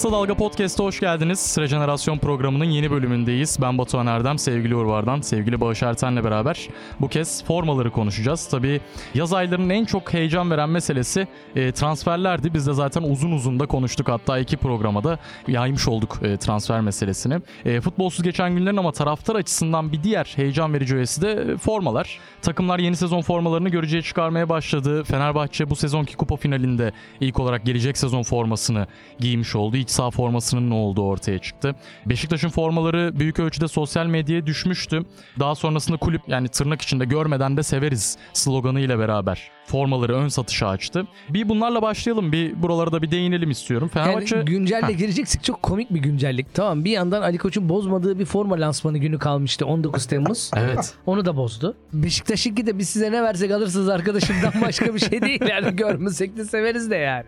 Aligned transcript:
Kısa 0.00 0.12
Dalga 0.12 0.34
Podcast'a 0.34 0.84
hoş 0.84 1.00
geldiniz. 1.00 1.56
Rejenerasyon 1.58 2.18
programının 2.18 2.64
yeni 2.64 2.90
bölümündeyiz. 2.90 3.58
Ben 3.62 3.78
Batuhan 3.78 4.06
Erdem, 4.06 4.38
sevgili 4.38 4.76
Urvar'dan, 4.76 5.20
sevgili 5.20 5.60
Bağış 5.60 5.82
Erten'le 5.82 6.24
beraber 6.24 6.68
bu 7.00 7.08
kez 7.08 7.44
formaları 7.44 7.90
konuşacağız. 7.90 8.48
Tabii 8.48 8.80
yaz 9.14 9.32
aylarının 9.32 9.70
en 9.70 9.84
çok 9.84 10.12
heyecan 10.12 10.50
veren 10.50 10.68
meselesi 10.68 11.28
e, 11.56 11.72
transferlerdi. 11.72 12.54
Biz 12.54 12.66
de 12.66 12.72
zaten 12.72 13.02
uzun 13.02 13.32
uzun 13.32 13.60
da 13.60 13.66
konuştuk. 13.66 14.08
Hatta 14.08 14.38
iki 14.38 14.56
programada 14.56 15.18
yaymış 15.48 15.88
olduk 15.88 16.18
e, 16.22 16.36
transfer 16.36 16.80
meselesini. 16.80 17.40
E, 17.64 17.80
futbolsuz 17.80 18.22
geçen 18.22 18.56
günlerin 18.56 18.76
ama 18.76 18.92
taraftar 18.92 19.34
açısından 19.34 19.92
bir 19.92 20.02
diğer 20.02 20.32
heyecan 20.36 20.74
verici 20.74 20.96
öğesi 20.96 21.22
de 21.22 21.56
formalar. 21.56 22.18
Takımlar 22.42 22.78
yeni 22.78 22.96
sezon 22.96 23.22
formalarını 23.22 23.68
göreceği 23.68 24.02
çıkarmaya 24.02 24.48
başladı. 24.48 25.04
Fenerbahçe 25.04 25.70
bu 25.70 25.76
sezonki 25.76 26.16
kupa 26.16 26.36
finalinde 26.36 26.92
ilk 27.20 27.40
olarak 27.40 27.64
gelecek 27.64 27.98
sezon 27.98 28.22
formasını 28.22 28.86
giymiş 29.18 29.56
oldu. 29.56 29.76
İç 29.90 29.94
saha 29.94 30.10
formasının 30.10 30.70
ne 30.70 30.74
olduğu 30.74 31.02
ortaya 31.02 31.38
çıktı. 31.38 31.74
Beşiktaş'ın 32.06 32.48
formaları 32.48 33.12
büyük 33.14 33.38
ölçüde 33.38 33.68
sosyal 33.68 34.06
medyaya 34.06 34.46
düşmüştü. 34.46 35.02
Daha 35.38 35.54
sonrasında 35.54 35.96
kulüp 35.96 36.22
yani 36.28 36.48
tırnak 36.48 36.82
içinde 36.82 37.04
görmeden 37.04 37.56
de 37.56 37.62
severiz 37.62 38.18
sloganı 38.32 38.80
ile 38.80 38.98
beraber 38.98 39.50
formaları 39.66 40.14
ön 40.16 40.28
satışa 40.28 40.68
açtı. 40.68 41.06
Bir 41.28 41.48
bunlarla 41.48 41.82
başlayalım. 41.82 42.32
Bir 42.32 42.62
buralara 42.62 42.92
da 42.92 43.02
bir 43.02 43.10
değinelim 43.10 43.50
istiyorum. 43.50 43.88
Fenerbahçe 43.88 44.36
Yani 44.36 44.44
güncelle 44.44 44.92
gireceksek 44.92 45.44
çok 45.44 45.62
komik 45.62 45.94
bir 45.94 46.00
güncellik. 46.00 46.54
Tamam 46.54 46.84
bir 46.84 46.90
yandan 46.90 47.22
Ali 47.22 47.38
Koç'un 47.38 47.68
bozmadığı 47.68 48.18
bir 48.18 48.24
forma 48.24 48.60
lansmanı 48.60 48.98
günü 48.98 49.18
kalmıştı 49.18 49.66
19 49.66 50.06
Temmuz. 50.06 50.50
Evet. 50.60 50.94
Onu 51.06 51.24
da 51.24 51.36
bozdu. 51.36 51.76
Beşiktaş'ınki 51.92 52.66
de 52.66 52.78
biz 52.78 52.88
size 52.88 53.12
ne 53.12 53.22
versek 53.22 53.50
alırsınız 53.50 53.88
arkadaşımdan 53.88 54.52
başka 54.62 54.94
bir 54.94 55.00
şey 55.00 55.22
değil. 55.22 55.40
Yani 55.48 55.76
görmesek 55.76 56.36
de 56.36 56.44
severiz 56.44 56.90
de 56.90 56.96
yani. 56.96 57.24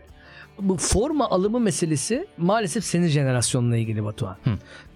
Bu 0.59 0.77
forma 0.77 1.31
alımı 1.31 1.61
meselesi 1.61 2.27
maalesef 2.39 2.85
senin 2.85 3.09
jenerasyonla 3.09 3.77
ilgili 3.77 4.05
Batuhan. 4.05 4.37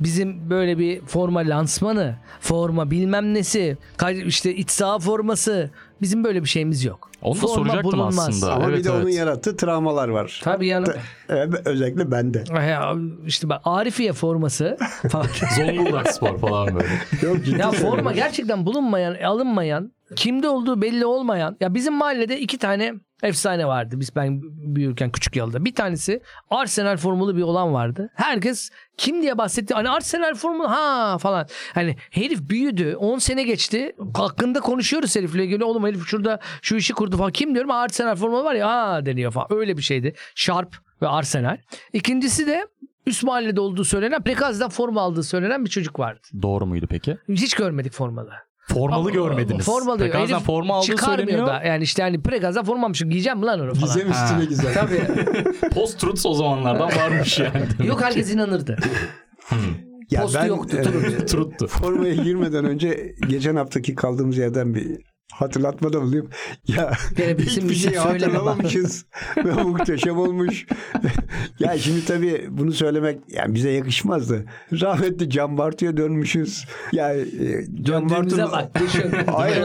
Bizim 0.01 0.51
böyle 0.51 0.79
bir 0.79 1.01
forma 1.01 1.41
lansmanı, 1.41 2.17
forma 2.41 2.91
bilmem 2.91 3.35
nesi, 3.35 3.79
işte 4.27 4.55
iç 4.55 4.71
saha 4.71 4.99
forması 4.99 5.71
bizim 6.03 6.25
böyle 6.25 6.43
bir 6.43 6.49
şeyimiz 6.49 6.85
yok. 6.85 7.11
Onu 7.23 7.35
da 7.35 7.39
Forma 7.41 7.55
soracaktım 7.55 7.93
bulunmaz. 7.93 8.19
aslında. 8.29 8.53
Ama 8.55 8.65
evet, 8.69 8.79
bir 8.79 8.85
de 8.85 8.91
onun 8.91 9.03
evet. 9.03 9.15
yarattığı 9.15 9.57
travmalar 9.57 10.09
var. 10.09 10.41
Tabii 10.45 10.67
yani 10.67 10.87
Ee, 11.31 11.47
özellikle 11.65 12.11
bende. 12.11 12.45
ya 12.55 12.95
işte 13.27 13.49
bak 13.49 13.61
Arifiye 13.65 14.13
forması 14.13 14.77
falan. 15.11 15.27
Zonguldak 15.57 16.13
Spor 16.13 16.39
falan 16.39 16.75
böyle. 16.75 16.87
Yok 17.23 17.45
ciddi 17.45 17.61
Ya 17.61 17.71
söylüyorum. 17.71 17.97
forma 17.97 18.13
gerçekten 18.13 18.67
bulunmayan, 18.67 19.15
alınmayan, 19.25 19.93
kimde 20.17 20.49
olduğu 20.49 20.83
belli 20.83 21.07
olmayan. 21.07 21.57
Ya 21.61 21.75
bizim 21.75 21.95
mahallede 21.95 22.41
iki 22.41 22.59
tane 22.59 22.95
efsane 23.23 23.67
vardı. 23.67 24.01
Biz 24.01 24.17
ben 24.17 24.41
büyürken 24.75 25.11
küçük 25.11 25.37
yılda. 25.37 25.65
Bir 25.65 25.75
tanesi 25.75 26.21
Arsenal 26.51 26.97
formulu 26.97 27.37
bir 27.37 27.43
olan 27.43 27.73
vardı. 27.73 28.11
Herkes 28.15 28.71
kim 28.97 29.23
diye 29.23 29.39
bahsetti. 29.39 29.75
Hani 29.75 29.91
Arsenal 29.91 30.35
formulu 30.35 30.71
ha 30.71 31.19
falan. 31.19 31.47
Hani 31.75 31.97
herif 32.11 32.49
büyüdü. 32.49 32.97
10 32.97 33.19
sene 33.19 33.43
geçti. 33.43 33.93
Hakkında 34.15 34.61
konuşuyoruz 34.61 35.17
herifle 35.17 35.45
ilgili. 35.45 35.65
Oğlum 35.65 35.85
herif 35.85 36.07
şurada 36.07 36.41
şu 36.63 36.77
işi 36.77 36.93
kurdu 36.93 37.17
falan. 37.17 37.33
Kim 37.33 37.55
diyorum 37.55 37.71
Arsenal 37.71 38.17
formulu 38.17 38.45
var 38.45 38.55
ya 38.55 38.69
ha 38.69 39.07
deniyor 39.07 39.33
falan. 39.33 39.47
Öyle 39.51 39.77
bir 39.77 39.83
şeydi. 39.83 40.15
Sharp 40.35 40.77
ve 41.03 41.09
Arsenal. 41.09 41.59
İkincisi 41.93 42.47
de 42.47 42.67
üst 43.07 43.25
mahallede 43.25 43.61
olduğu 43.61 43.85
söylenen 43.85 44.23
Prekaz'dan 44.23 44.71
forma 44.71 45.01
aldığı 45.01 45.23
söylenen 45.23 45.65
bir 45.65 45.71
çocuk 45.71 45.99
vardı. 45.99 46.21
Doğru 46.43 46.67
muydu 46.67 46.87
peki? 46.91 47.19
Hiç 47.29 47.55
görmedik 47.55 47.93
formalı. 47.93 48.31
Formalı 48.69 49.11
görmediniz. 49.11 49.64
Formalı. 49.67 49.98
Pekaz'dan 49.98 50.34
Herif 50.36 50.47
forma 50.47 50.75
aldığı 50.75 50.86
çıkarmıyor 50.86 51.19
söyleniyor. 51.28 51.47
da. 51.47 51.62
Yani 51.62 51.83
işte 51.84 52.03
hani 52.03 52.22
prekazdan 52.22 52.64
forma 52.64 52.86
almışım 52.86 53.11
giyeceğim 53.11 53.39
mi 53.39 53.45
lan 53.45 53.61
onu 53.61 53.75
falan. 53.75 53.95
Gizem 53.95 54.10
üstüne 54.10 54.44
gizem. 54.44 54.72
Tabii. 54.75 55.71
Post 55.75 56.00
truth 56.00 56.27
o 56.27 56.34
zamanlardan 56.34 56.88
varmış 56.97 57.38
yani. 57.38 57.66
Yok 57.87 58.03
herkes 58.03 58.34
inanırdı. 58.34 58.76
Ya 60.10 60.22
Postu 60.22 60.47
yoktu, 60.47 60.76
e, 60.76 60.82
truth. 60.82 61.26
Truth'tu. 61.26 61.66
formaya 61.66 62.15
girmeden 62.15 62.65
önce 62.65 63.15
geçen 63.28 63.56
haftaki 63.56 63.94
kaldığımız 63.94 64.37
yerden 64.38 64.75
bir 64.75 64.99
hatırlatmada 65.32 66.03
bulunayım. 66.03 66.31
Ya 66.69 66.92
bizim 67.38 67.38
hiçbir 67.38 67.75
şey 67.75 67.97
bak. 67.97 68.04
hatırlamamışız. 68.06 69.06
Ve 69.37 69.53
muhteşem 69.53 70.19
olmuş. 70.19 70.66
ya 71.59 71.78
şimdi 71.78 72.04
tabii 72.04 72.47
bunu 72.50 72.72
söylemek 72.72 73.19
yani 73.28 73.54
bize 73.54 73.70
yakışmazdı. 73.70 74.44
Rahmetli 74.72 75.31
Can 75.31 75.59
Bartu'ya 75.59 75.97
dönmüşüz. 75.97 76.64
Yani 76.92 77.20
e, 77.20 77.64
Can 77.82 78.09
Bartu'nun- 78.09 78.53
bak. 78.53 78.70
Hayır. 79.26 79.62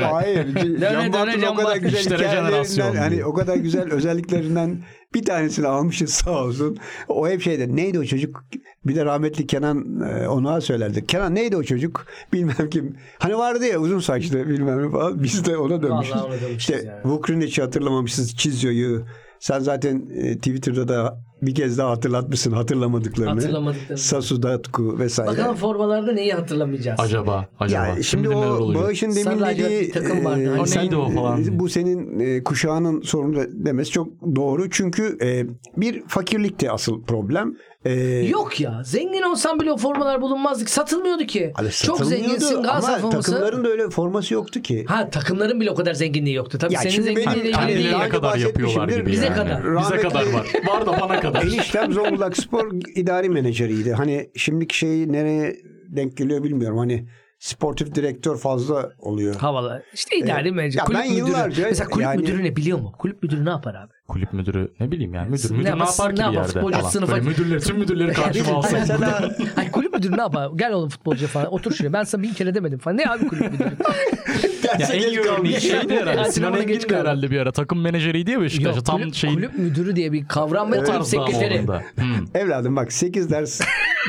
Hayır. 0.00 0.80
Can 0.80 1.12
Bartu'nun 1.12 1.46
o 1.46 1.54
kadar 1.54 1.76
güzel 1.76 2.04
hikayelerinden 2.04 2.94
hani 2.96 3.24
o 3.24 3.34
kadar 3.34 3.56
güzel 3.56 3.92
özelliklerinden 3.92 4.78
bir 5.14 5.24
tanesini 5.24 5.66
almışız 5.66 6.10
sağ 6.10 6.44
olsun. 6.44 6.78
O 7.08 7.28
hep 7.28 7.42
şeyde 7.42 7.76
neydi 7.76 7.98
o 7.98 8.04
çocuk? 8.04 8.44
Bir 8.86 8.96
de 8.96 9.04
rahmetli 9.04 9.46
Kenan 9.46 10.00
e, 10.00 10.28
ona 10.28 10.60
söylerdi. 10.60 11.06
Kenan 11.06 11.34
neydi 11.34 11.56
o 11.56 11.62
çocuk? 11.62 12.06
Bilmem 12.32 12.70
kim. 12.70 12.96
Hani 13.18 13.38
vardı 13.38 13.66
ya 13.66 13.78
uzun 13.78 13.98
saçlı 13.98 14.48
bilmem 14.48 14.86
ne 14.86 14.90
falan. 14.90 15.22
Biz 15.22 15.44
de 15.44 15.56
ona 15.56 15.82
dönmüşüz. 15.82 16.12
Ona 16.12 16.22
dönmüşüz 16.22 16.56
İşte 16.56 16.74
yani. 16.86 17.12
Vukrinich'i 17.12 17.62
hatırlamamışız. 17.62 18.36
Çizyo'yu. 18.36 19.04
Sen 19.40 19.58
zaten 19.58 20.10
e, 20.14 20.36
Twitter'da 20.36 20.88
da 20.88 21.20
bir 21.42 21.54
kez 21.54 21.78
daha 21.78 21.90
hatırlatmışsın 21.90 22.52
hatırlamadıklarını. 22.52 23.30
Hatırlamadıklarını. 23.40 23.98
Sasu 23.98 24.42
Datku 24.42 24.98
vesaire. 24.98 25.30
Bakalım 25.30 25.56
formalarda 25.56 26.12
neyi 26.12 26.32
hatırlamayacağız. 26.32 27.00
Acaba, 27.00 27.48
acaba. 27.60 27.86
Ya 27.86 27.94
Kim 27.94 28.04
şimdi 28.04 28.30
neler 28.30 28.46
o. 28.46 28.74
Bağış'ın 28.74 29.10
demin 29.10 29.22
Sarı 29.40 29.58
dediği 29.58 29.90
takım 29.90 30.24
vardı. 30.24 30.42
e, 30.42 30.46
Hani 30.46 30.60
O 30.60 30.66
sen- 30.66 30.82
neydi 30.82 30.96
o 30.96 31.10
falan 31.10 31.44
diye. 31.44 31.58
Bu 31.58 31.68
senin 31.68 32.20
e, 32.20 32.44
kuşağının 32.44 33.00
sorunu 33.02 33.40
demesi 33.52 33.90
çok 33.90 34.08
doğru. 34.36 34.70
Çünkü 34.70 35.18
e, 35.22 35.46
bir 35.80 36.02
fakirlikti 36.08 36.70
asıl 36.70 37.02
problem. 37.02 37.56
E, 37.84 37.92
Yok 38.28 38.60
ya. 38.60 38.82
Zengin 38.84 39.22
olsan 39.22 39.60
bile 39.60 39.72
o 39.72 39.76
formalar 39.76 40.22
bulunmazdı. 40.22 40.64
ki. 40.64 40.72
Satılmıyordu 40.72 41.24
ki. 41.24 41.52
hani 41.56 41.70
Çok 41.70 42.04
zenginsin 42.04 42.62
Galatasaray 42.62 42.94
Ama 43.00 43.10
forması. 43.10 43.32
takımların 43.32 43.64
da 43.64 43.68
öyle 43.68 43.90
forması 43.90 44.34
yoktu 44.34 44.62
ki. 44.62 44.84
Ha 44.88 45.10
takımların 45.10 45.60
bile 45.60 45.70
o 45.70 45.74
kadar 45.74 45.94
zenginliği 45.94 46.36
yoktu. 46.36 46.58
Tabii 46.60 46.74
Ya 46.74 46.80
senin 46.80 46.92
şimdi 46.92 47.04
zenginliğiyle 47.06 47.52
Hani 47.52 47.70
ilgili 47.72 47.84
değil. 47.84 47.90
Kendine 47.92 47.92
daha 47.92 48.08
kadar 48.08 48.36
yapıyorlar 48.36 48.88
gibi 48.88 49.06
Bize 49.06 49.24
yani. 49.24 49.34
kadar. 49.36 49.58
Bize 49.64 49.70
Rahmetli- 49.74 50.02
kadar 50.02 50.32
var. 50.32 50.46
Var 50.66 50.86
da 50.86 51.00
bana 51.00 51.20
kadar. 51.20 51.31
Eniştem 51.34 51.92
Zonguldak 51.92 52.36
Spor 52.36 52.72
idari 52.94 53.28
menajeriydi. 53.28 53.92
Hani 53.92 54.30
şimdiki 54.36 54.78
şeyi 54.78 55.12
nereye 55.12 55.56
denk 55.88 56.16
geliyor 56.16 56.42
bilmiyorum. 56.44 56.78
Hani 56.78 57.08
sportif 57.38 57.94
direktör 57.94 58.36
fazla 58.38 58.90
oluyor. 58.98 59.34
Havalı. 59.34 59.82
İşte 59.94 60.16
idari 60.16 60.42
Evet. 60.48 60.52
menajer. 60.56 60.78
Ya 60.78 60.84
Kulüp 60.84 61.00
ben 61.00 61.08
müdürü. 61.10 61.18
yıllarca 61.28 61.64
Mesela 61.68 61.90
kulüp 61.90 62.04
yani- 62.04 62.20
müdürü 62.20 62.44
ne 62.44 62.56
biliyor 62.56 62.78
mu? 62.78 62.92
Kulüp 62.98 63.22
müdürü 63.22 63.44
ne 63.44 63.50
yapar 63.50 63.74
abi? 63.74 63.92
Kulüp 64.08 64.32
müdürü 64.32 64.72
ne 64.80 64.90
bileyim 64.90 65.14
yani 65.14 65.30
müdür. 65.30 65.50
Ne 65.50 65.56
Müdür 65.56 65.64
ne 65.64 65.68
yapar- 65.68 65.86
yapar 65.86 66.14
ki 66.14 66.22
ne 66.22 66.28
bir 66.28 66.32
yapar? 66.32 66.34
yerde 66.34 66.52
Futbolcu 66.52 66.78
falan. 66.78 66.90
sınıfa- 66.90 67.12
Böyle 67.12 67.28
müdürleri, 67.28 67.60
tüm 67.60 67.78
müdürleri 67.78 68.12
karşıma 68.12 68.52
alsam. 68.58 68.80
Mesela 68.80 69.30
Ay 69.56 69.70
kulüp 69.70 69.94
müdürü 69.94 70.16
ne 70.16 70.20
yapar? 70.20 70.50
Gel 70.56 70.72
oğlum 70.72 70.88
futbolcuya 70.88 71.28
falan. 71.28 71.52
Otur 71.54 71.72
şuraya. 71.72 71.92
Ben 71.92 72.02
sana 72.02 72.22
bin 72.22 72.32
kere 72.32 72.54
demedim 72.54 72.78
falan. 72.78 72.96
Ne 72.96 73.06
abi 73.10 73.28
kulüp 73.28 73.52
müdürü? 73.52 73.68
ya 74.78 74.86
en 74.86 75.08
iyi 75.08 75.20
örneği 75.20 75.60
şeydi 75.60 75.94
herhalde. 75.94 76.32
Sinan 76.32 76.54
Engin 76.54 76.88
de 76.88 76.96
herhalde 76.96 77.30
bir 77.30 77.40
ara 77.40 77.52
takım 77.52 77.80
menajeriydi 77.80 78.30
ya 78.30 78.40
Beşiktaş'a. 78.40 78.76
Yok, 78.76 78.86
Tam 78.86 79.00
kulüp, 79.00 79.14
şeyin 79.14 79.34
kulüp 79.34 79.58
müdürü 79.58 79.96
diye 79.96 80.12
bir 80.12 80.28
kavram 80.28 80.72
ve 80.72 80.80
o 80.80 80.84
kulüp 80.84 81.04
sekreteri. 81.04 81.66
Hmm. 81.66 82.26
Evladım 82.34 82.76
bak 82.76 82.92
8 82.92 83.30
ders 83.30 83.60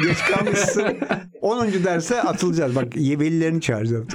geç 0.08 0.18
kalmışsın. 0.18 0.98
10. 1.42 1.68
derse 1.68 2.22
atılacağız. 2.22 2.76
Bak 2.76 2.96
velilerini 2.96 3.62
çağıracağım. 3.62 4.08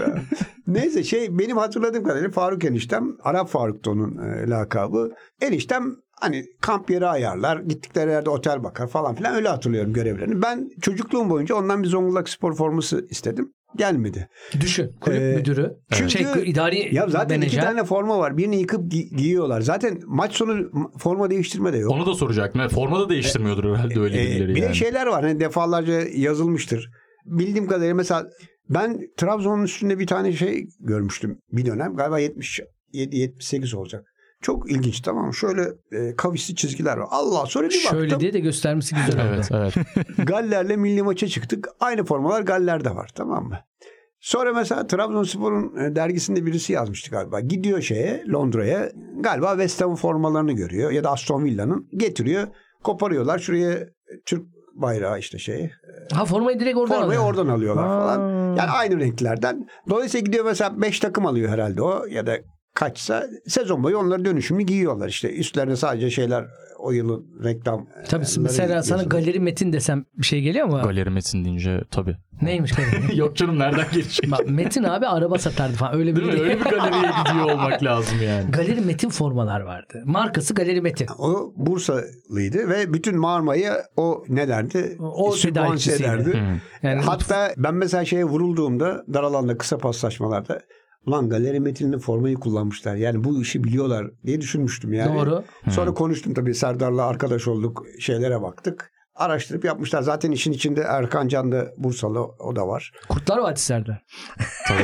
Neyse 0.67 1.05
şey 1.05 1.39
benim 1.39 1.57
hatırladığım 1.57 2.05
kadarıyla 2.05 2.31
Faruk 2.31 2.65
eniştem 2.65 3.17
Arap 3.23 3.49
Faruk'tu 3.49 3.91
onun 3.91 4.19
e, 4.19 4.49
lakabı. 4.51 5.11
Eniştem 5.41 5.97
hani 6.21 6.45
kamp 6.61 6.91
yeri 6.91 7.07
ayarlar. 7.07 7.61
Gittikleri 7.61 8.11
yerde 8.11 8.31
otel 8.31 8.65
bakar 8.65 8.89
falan 8.89 9.15
filan 9.15 9.35
öyle 9.35 9.49
hatırlıyorum 9.49 9.93
görevlerini. 9.93 10.43
Ben 10.43 10.71
çocukluğum 10.81 11.31
boyunca 11.31 11.55
ondan 11.55 11.83
bir 11.83 11.89
Zonguldak 11.89 12.29
spor 12.29 12.55
forması 12.55 13.07
istedim. 13.11 13.53
Gelmedi. 13.77 14.29
Düşün. 14.61 14.93
Kulüp 15.01 15.21
Ee, 15.23 15.35
müdürü. 15.37 15.73
çünkü- 15.93 16.11
şey, 16.11 16.25
idari 16.51 16.95
Ya 16.95 17.07
zaten 17.09 17.39
menajer. 17.41 17.59
iki 17.59 17.67
tane 17.67 17.85
forma 17.85 18.19
var. 18.19 18.37
Birini 18.37 18.57
yıkıp 18.61 18.93
gi- 18.93 19.17
giyiyorlar. 19.17 19.61
Zaten 19.61 20.01
maç 20.07 20.33
sonu 20.35 20.71
forma 20.99 21.31
değiştirme 21.31 21.73
de 21.73 21.77
yok. 21.79 21.93
Onu 21.93 22.07
da 22.07 22.15
soracaktım. 22.15 22.61
Evet, 22.61 22.73
forma 22.73 23.01
da 23.01 23.09
değiştirmiyordur 23.09 23.65
herhalde 23.77 24.01
öyle 24.01 24.15
birileri 24.19 24.55
bir 24.55 24.61
yani. 24.63 24.71
de 24.71 24.75
şeyler 24.75 25.07
var 25.07 25.25
hani 25.25 25.41
defalarca 25.41 26.01
yazılmıştır. 26.15 26.91
Bildiğim 27.25 27.67
kadarıyla 27.67 27.95
mesela 27.95 28.27
ben 28.71 29.01
Trabzon'un 29.17 29.63
üstünde 29.65 29.99
bir 29.99 30.07
tane 30.07 30.33
şey 30.33 30.65
görmüştüm 30.81 31.39
bir 31.53 31.67
dönem. 31.67 31.97
Galiba 31.97 32.19
77 32.19 33.17
78 33.17 33.75
olacak. 33.75 34.05
Çok 34.43 34.71
ilginç 34.71 35.01
tamam 35.01 35.27
mı? 35.27 35.35
Şöyle 35.35 35.63
e, 35.93 36.17
kavisli 36.17 36.55
çizgiler 36.55 36.97
var. 36.97 37.07
Allah 37.11 37.47
sonra 37.47 37.69
bir 37.69 37.75
baktım. 37.85 37.99
Şöyle 37.99 38.21
diye 38.21 38.33
de 38.33 38.41
göstermesi 38.41 38.95
güzel 38.95 39.21
oldu. 39.21 39.31
Evet, 39.35 39.49
evet. 39.53 39.75
Galler'le 40.27 40.77
milli 40.77 41.03
maça 41.03 41.29
çıktık. 41.29 41.69
Aynı 41.81 42.05
formalar 42.05 42.43
Galler'de 42.43 42.91
var 42.95 43.11
tamam 43.15 43.45
mı? 43.45 43.59
Sonra 44.21 44.53
mesela 44.53 44.87
Trabzonspor'un 44.87 45.77
e, 45.77 45.97
dergisinde 45.97 46.47
birisi 46.47 46.73
yazmıştı 46.73 47.11
galiba. 47.11 47.41
Gidiyor 47.41 47.81
şeye 47.83 48.25
Londra'ya 48.33 48.93
galiba 49.21 49.51
West 49.51 49.81
Ham 49.81 49.97
formalarını 49.97 50.53
görüyor 50.53 50.91
ya 50.91 51.05
da 51.05 51.11
Aston 51.11 51.45
Villa'nın 51.45 51.89
getiriyor. 51.97 52.49
Koparıyorlar 52.83 53.39
şuraya 53.39 53.73
e, 53.73 53.89
Türk 54.27 54.43
bayrağı 54.75 55.19
işte 55.19 55.39
şey. 55.39 55.71
Ha 56.13 56.25
formayı 56.25 56.61
direkt 56.61 56.77
oradan 56.79 57.01
Formayı 57.01 57.21
alıyor. 57.21 57.31
oradan 57.35 57.49
alıyorlar 57.49 57.85
Aa. 57.85 58.01
falan. 58.01 58.29
Yani 58.57 58.71
aynı 58.71 59.01
renklerden. 59.01 59.69
Dolayısıyla 59.89 60.25
gidiyor 60.25 60.45
mesela 60.45 60.83
5 60.83 61.01
takım 61.01 61.27
alıyor 61.27 61.51
herhalde 61.51 61.83
o 61.83 62.07
ya 62.07 62.27
da 62.27 62.39
kaçsa 62.79 63.27
sezon 63.47 63.83
boyu 63.83 63.99
onları 63.99 64.25
dönüşümlü 64.25 64.63
giyiyorlar 64.63 65.09
işte. 65.09 65.35
Üstlerine 65.35 65.77
sadece 65.77 66.11
şeyler 66.11 66.45
o 66.79 66.91
yılın 66.93 67.27
reklam. 67.45 67.87
Tabii 68.09 68.25
e, 68.25 68.41
mesela 68.41 68.75
ları 68.75 68.83
sana 68.83 69.03
galeri 69.03 69.41
metin 69.41 69.73
desem 69.73 70.05
bir 70.15 70.27
şey 70.27 70.41
geliyor 70.41 70.67
mu? 70.67 70.81
Galeri 70.83 71.11
metin 71.11 71.45
deyince 71.45 71.81
tabii. 71.91 72.17
Neymiş 72.43 72.73
galeri? 72.73 73.17
Yok 73.19 73.37
canım 73.37 73.59
nereden 73.59 73.87
gelecek? 73.93 74.31
Bak, 74.31 74.41
metin 74.49 74.83
abi 74.83 75.07
araba 75.07 75.39
satardı 75.39 75.73
falan 75.77 75.95
öyle 75.95 76.17
bir 76.17 76.21
Değil 76.21 76.33
mi? 76.33 76.41
Öyle 76.41 76.61
bir 76.61 76.65
galeriye 76.65 77.11
gidiyor 77.25 77.45
olmak 77.45 77.83
lazım 77.83 78.19
yani. 78.23 78.51
Galeri 78.51 78.81
Metin 78.81 79.09
formalar 79.09 79.61
vardı. 79.61 80.03
Markası 80.05 80.55
Galeri 80.55 80.81
Metin. 80.81 81.07
O 81.19 81.53
Bursalıydı 81.57 82.69
ve 82.69 82.93
bütün 82.93 83.19
Marmara'yı 83.19 83.73
o 83.97 84.25
ne 84.29 84.49
derdi? 84.49 84.97
O 85.01 85.37
tedarikçisiydi. 85.37 86.43
Yani 86.83 87.03
Hatta 87.03 87.55
ben 87.57 87.75
mesela 87.75 88.05
şeye 88.05 88.25
vurulduğumda 88.25 89.05
dar 89.15 89.23
alanda 89.23 89.59
kısa 89.59 89.79
paslaşmalarda 89.79 90.61
Ulan 91.07 91.29
galeri 91.29 91.61
metinli 91.61 91.99
formayı 91.99 92.37
kullanmışlar. 92.37 92.97
Yani 92.97 93.25
bu 93.25 93.43
işi 93.43 93.65
biliyorlar 93.65 94.11
diye 94.27 94.41
düşünmüştüm 94.41 94.93
yani. 94.93 95.19
Doğru. 95.19 95.45
Sonra 95.71 95.95
konuştum 95.95 96.35
tabii 96.35 96.55
Serdar'la 96.55 97.07
arkadaş 97.07 97.49
olduk. 97.49 97.87
Şeylere 98.01 98.43
baktık. 98.43 98.93
Araştırıp 99.15 99.65
yapmışlar. 99.65 100.03
Zaten 100.03 100.31
işin 100.31 100.53
içinde 100.53 100.81
Erkan 100.81 101.29
Can 101.29 101.53
da 101.53 101.73
Bursalı 101.77 102.21
o 102.21 102.57
da 102.57 102.69
var. 102.69 102.93
Kurtlar 103.09 103.39
Vadisi 103.39 103.65
Serdar. 103.65 104.05
Tabii. 104.69 104.83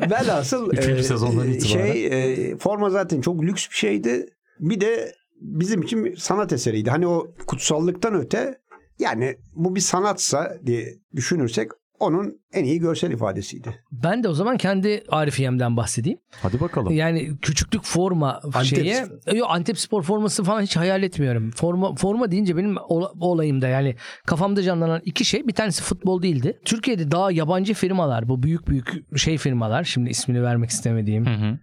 Velhasıl 0.10 0.76
e, 0.76 1.02
sezondan 1.02 1.48
itibaren. 1.48 1.92
şey 1.92 2.06
e, 2.06 2.56
forma 2.56 2.90
zaten 2.90 3.20
çok 3.20 3.42
lüks 3.42 3.70
bir 3.70 3.74
şeydi. 3.76 4.26
Bir 4.60 4.80
de 4.80 5.14
bizim 5.40 5.82
için 5.82 6.14
sanat 6.18 6.52
eseriydi. 6.52 6.90
Hani 6.90 7.06
o 7.06 7.34
kutsallıktan 7.46 8.14
öte 8.14 8.58
yani 8.98 9.36
bu 9.54 9.74
bir 9.74 9.80
sanatsa 9.80 10.56
diye 10.66 10.98
düşünürsek 11.16 11.70
onun 12.02 12.40
en 12.52 12.64
iyi 12.64 12.78
görsel 12.78 13.10
ifadesiydi. 13.10 13.74
Ben 13.92 14.22
de 14.24 14.28
o 14.28 14.34
zaman 14.34 14.56
kendi 14.56 15.02
Arifiyem'den 15.08 15.76
bahsedeyim. 15.76 16.18
Hadi 16.42 16.60
bakalım. 16.60 16.92
Yani 16.92 17.38
küçüklük 17.42 17.82
forma 17.84 18.40
şeyi. 18.64 19.38
Yok 19.38 19.46
Antep 19.50 19.78
spor 19.78 20.02
forması 20.02 20.44
falan 20.44 20.62
hiç 20.62 20.76
hayal 20.76 21.02
etmiyorum. 21.02 21.50
Forma 21.50 21.94
forma 21.94 22.30
deyince 22.30 22.56
benim 22.56 22.76
ola- 22.88 23.12
olayımda 23.20 23.68
yani 23.68 23.96
kafamda 24.26 24.62
canlanan 24.62 25.02
iki 25.04 25.24
şey. 25.24 25.46
Bir 25.48 25.52
tanesi 25.52 25.82
futbol 25.82 26.22
değildi. 26.22 26.58
Türkiye'de 26.64 27.10
daha 27.10 27.32
yabancı 27.32 27.74
firmalar 27.74 28.28
bu 28.28 28.42
büyük 28.42 28.68
büyük 28.68 29.18
şey 29.18 29.38
firmalar. 29.38 29.84
Şimdi 29.84 30.10
ismini 30.10 30.42
vermek 30.42 30.70
istemediğim. 30.70 31.26
Hı 31.26 31.30
hı. 31.30 31.58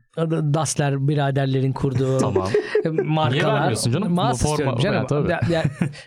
Dasler 0.54 1.08
biraderlerin 1.08 1.74
kurduğu 1.74 2.18
Tamam. 2.22 2.48
markalar. 3.04 3.32
Niye 3.32 3.46
vermiyorsun 3.46 3.92
canım? 3.92 4.14
Mas 4.14 4.42
forma- 4.44 4.52
istiyorum 4.52 4.80
canım. 4.82 5.08
Tabii. 5.08 5.32
Ya- 5.32 5.42
ya- 5.50 5.64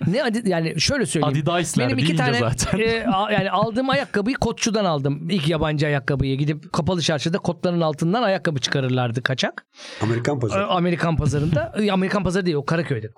ne 0.06 0.22
adi- 0.24 0.48
yani 0.48 0.80
şöyle 0.80 1.06
söyleyeyim. 1.06 1.32
Adidas'ler 1.36 1.86
Benim 1.88 1.98
iki 1.98 2.16
tane 2.16 2.38
zaten. 2.38 2.78
e, 2.78 3.04
a- 3.06 3.32
yani 3.32 3.50
aldığım 3.50 3.90
ayakkabıyı 3.90 4.36
kotçudan 4.36 4.84
aldım. 4.84 5.28
İlk 5.30 5.48
yabancı 5.48 5.86
ayakkabıyı 5.86 6.38
gidip 6.38 6.72
kapalı 6.72 7.02
çarşıda 7.02 7.38
kotların 7.38 7.80
altından 7.80 8.22
ayakkabı 8.22 8.58
çıkarırlardı 8.60 9.22
kaçak. 9.22 9.66
Amerikan 10.02 10.40
pazarı. 10.40 10.66
Amerikan 10.66 11.16
pazarında. 11.16 11.74
Amerikan 11.92 12.24
pazarı 12.24 12.46
değil 12.46 12.56
o 12.56 12.64
Karaköy'de. 12.64 13.08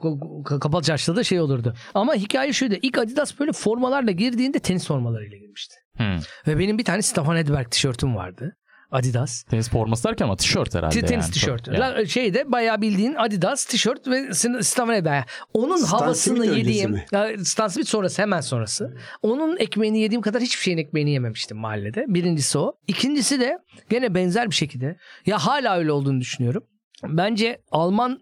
Kapalı 0.61 0.82
çarşıda 0.82 1.17
da 1.17 1.25
şey 1.25 1.41
olurdu. 1.41 1.75
Ama 1.94 2.14
hikaye 2.14 2.52
şuydu. 2.52 2.75
İlk 2.82 2.99
Adidas 2.99 3.41
böyle 3.41 3.52
formalarla 3.52 4.11
girdiğinde 4.11 4.58
tenis 4.58 4.87
formalarıyla 4.88 5.38
girmişti. 5.38 5.75
Hı. 5.99 6.05
Ve 6.46 6.58
benim 6.58 6.79
bir 6.79 6.85
tane 6.85 7.02
Stefan 7.02 7.37
Edberg 7.37 7.70
tişörtüm 7.70 8.17
vardı. 8.17 8.56
Adidas. 8.94 9.43
Tenis 9.43 9.70
forması 9.70 10.08
derken 10.08 10.25
ama 10.25 10.37
tişört 10.37 10.75
herhalde. 10.75 11.00
Tenis 11.00 11.25
yani. 11.25 11.32
tişört. 11.32 11.67
Yani. 11.69 11.79
La- 11.79 12.06
Şeyde 12.06 12.52
bayağı 12.52 12.81
bildiğin 12.81 13.14
Adidas 13.14 13.64
tişört 13.64 14.08
ve 14.08 14.35
Stefan 14.62 14.94
Edberg. 14.94 15.25
Onun 15.55 15.76
Stan 15.76 15.99
havasını 15.99 16.37
Smith 16.44 16.56
yediğim. 16.58 16.91
mi? 16.91 17.05
Stan 17.44 17.69
Smith 17.69 17.88
sonrası 17.88 18.23
hemen 18.23 18.41
sonrası. 18.41 18.96
Onun 19.23 19.56
ekmeğini 19.56 19.99
yediğim 20.00 20.23
kadar 20.23 20.43
hiçbir 20.43 20.62
şeyin 20.62 20.79
ekmeğini 20.79 21.11
yememiştim 21.11 21.56
mahallede. 21.56 22.05
Birincisi 22.08 22.58
o. 22.58 22.73
İkincisi 22.87 23.41
de 23.41 23.58
gene 23.91 24.14
benzer 24.14 24.50
bir 24.50 24.55
şekilde. 24.55 24.96
Ya 25.26 25.38
hala 25.38 25.76
öyle 25.79 25.93
olduğunu 25.93 26.20
düşünüyorum. 26.20 26.62
Bence 27.05 27.62
Alman 27.70 28.19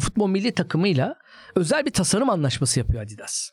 futbol 0.00 0.28
milli 0.28 0.52
takımıyla 0.52 1.14
özel 1.56 1.86
bir 1.86 1.90
tasarım 1.90 2.30
anlaşması 2.30 2.78
yapıyor 2.78 3.02
Adidas. 3.02 3.50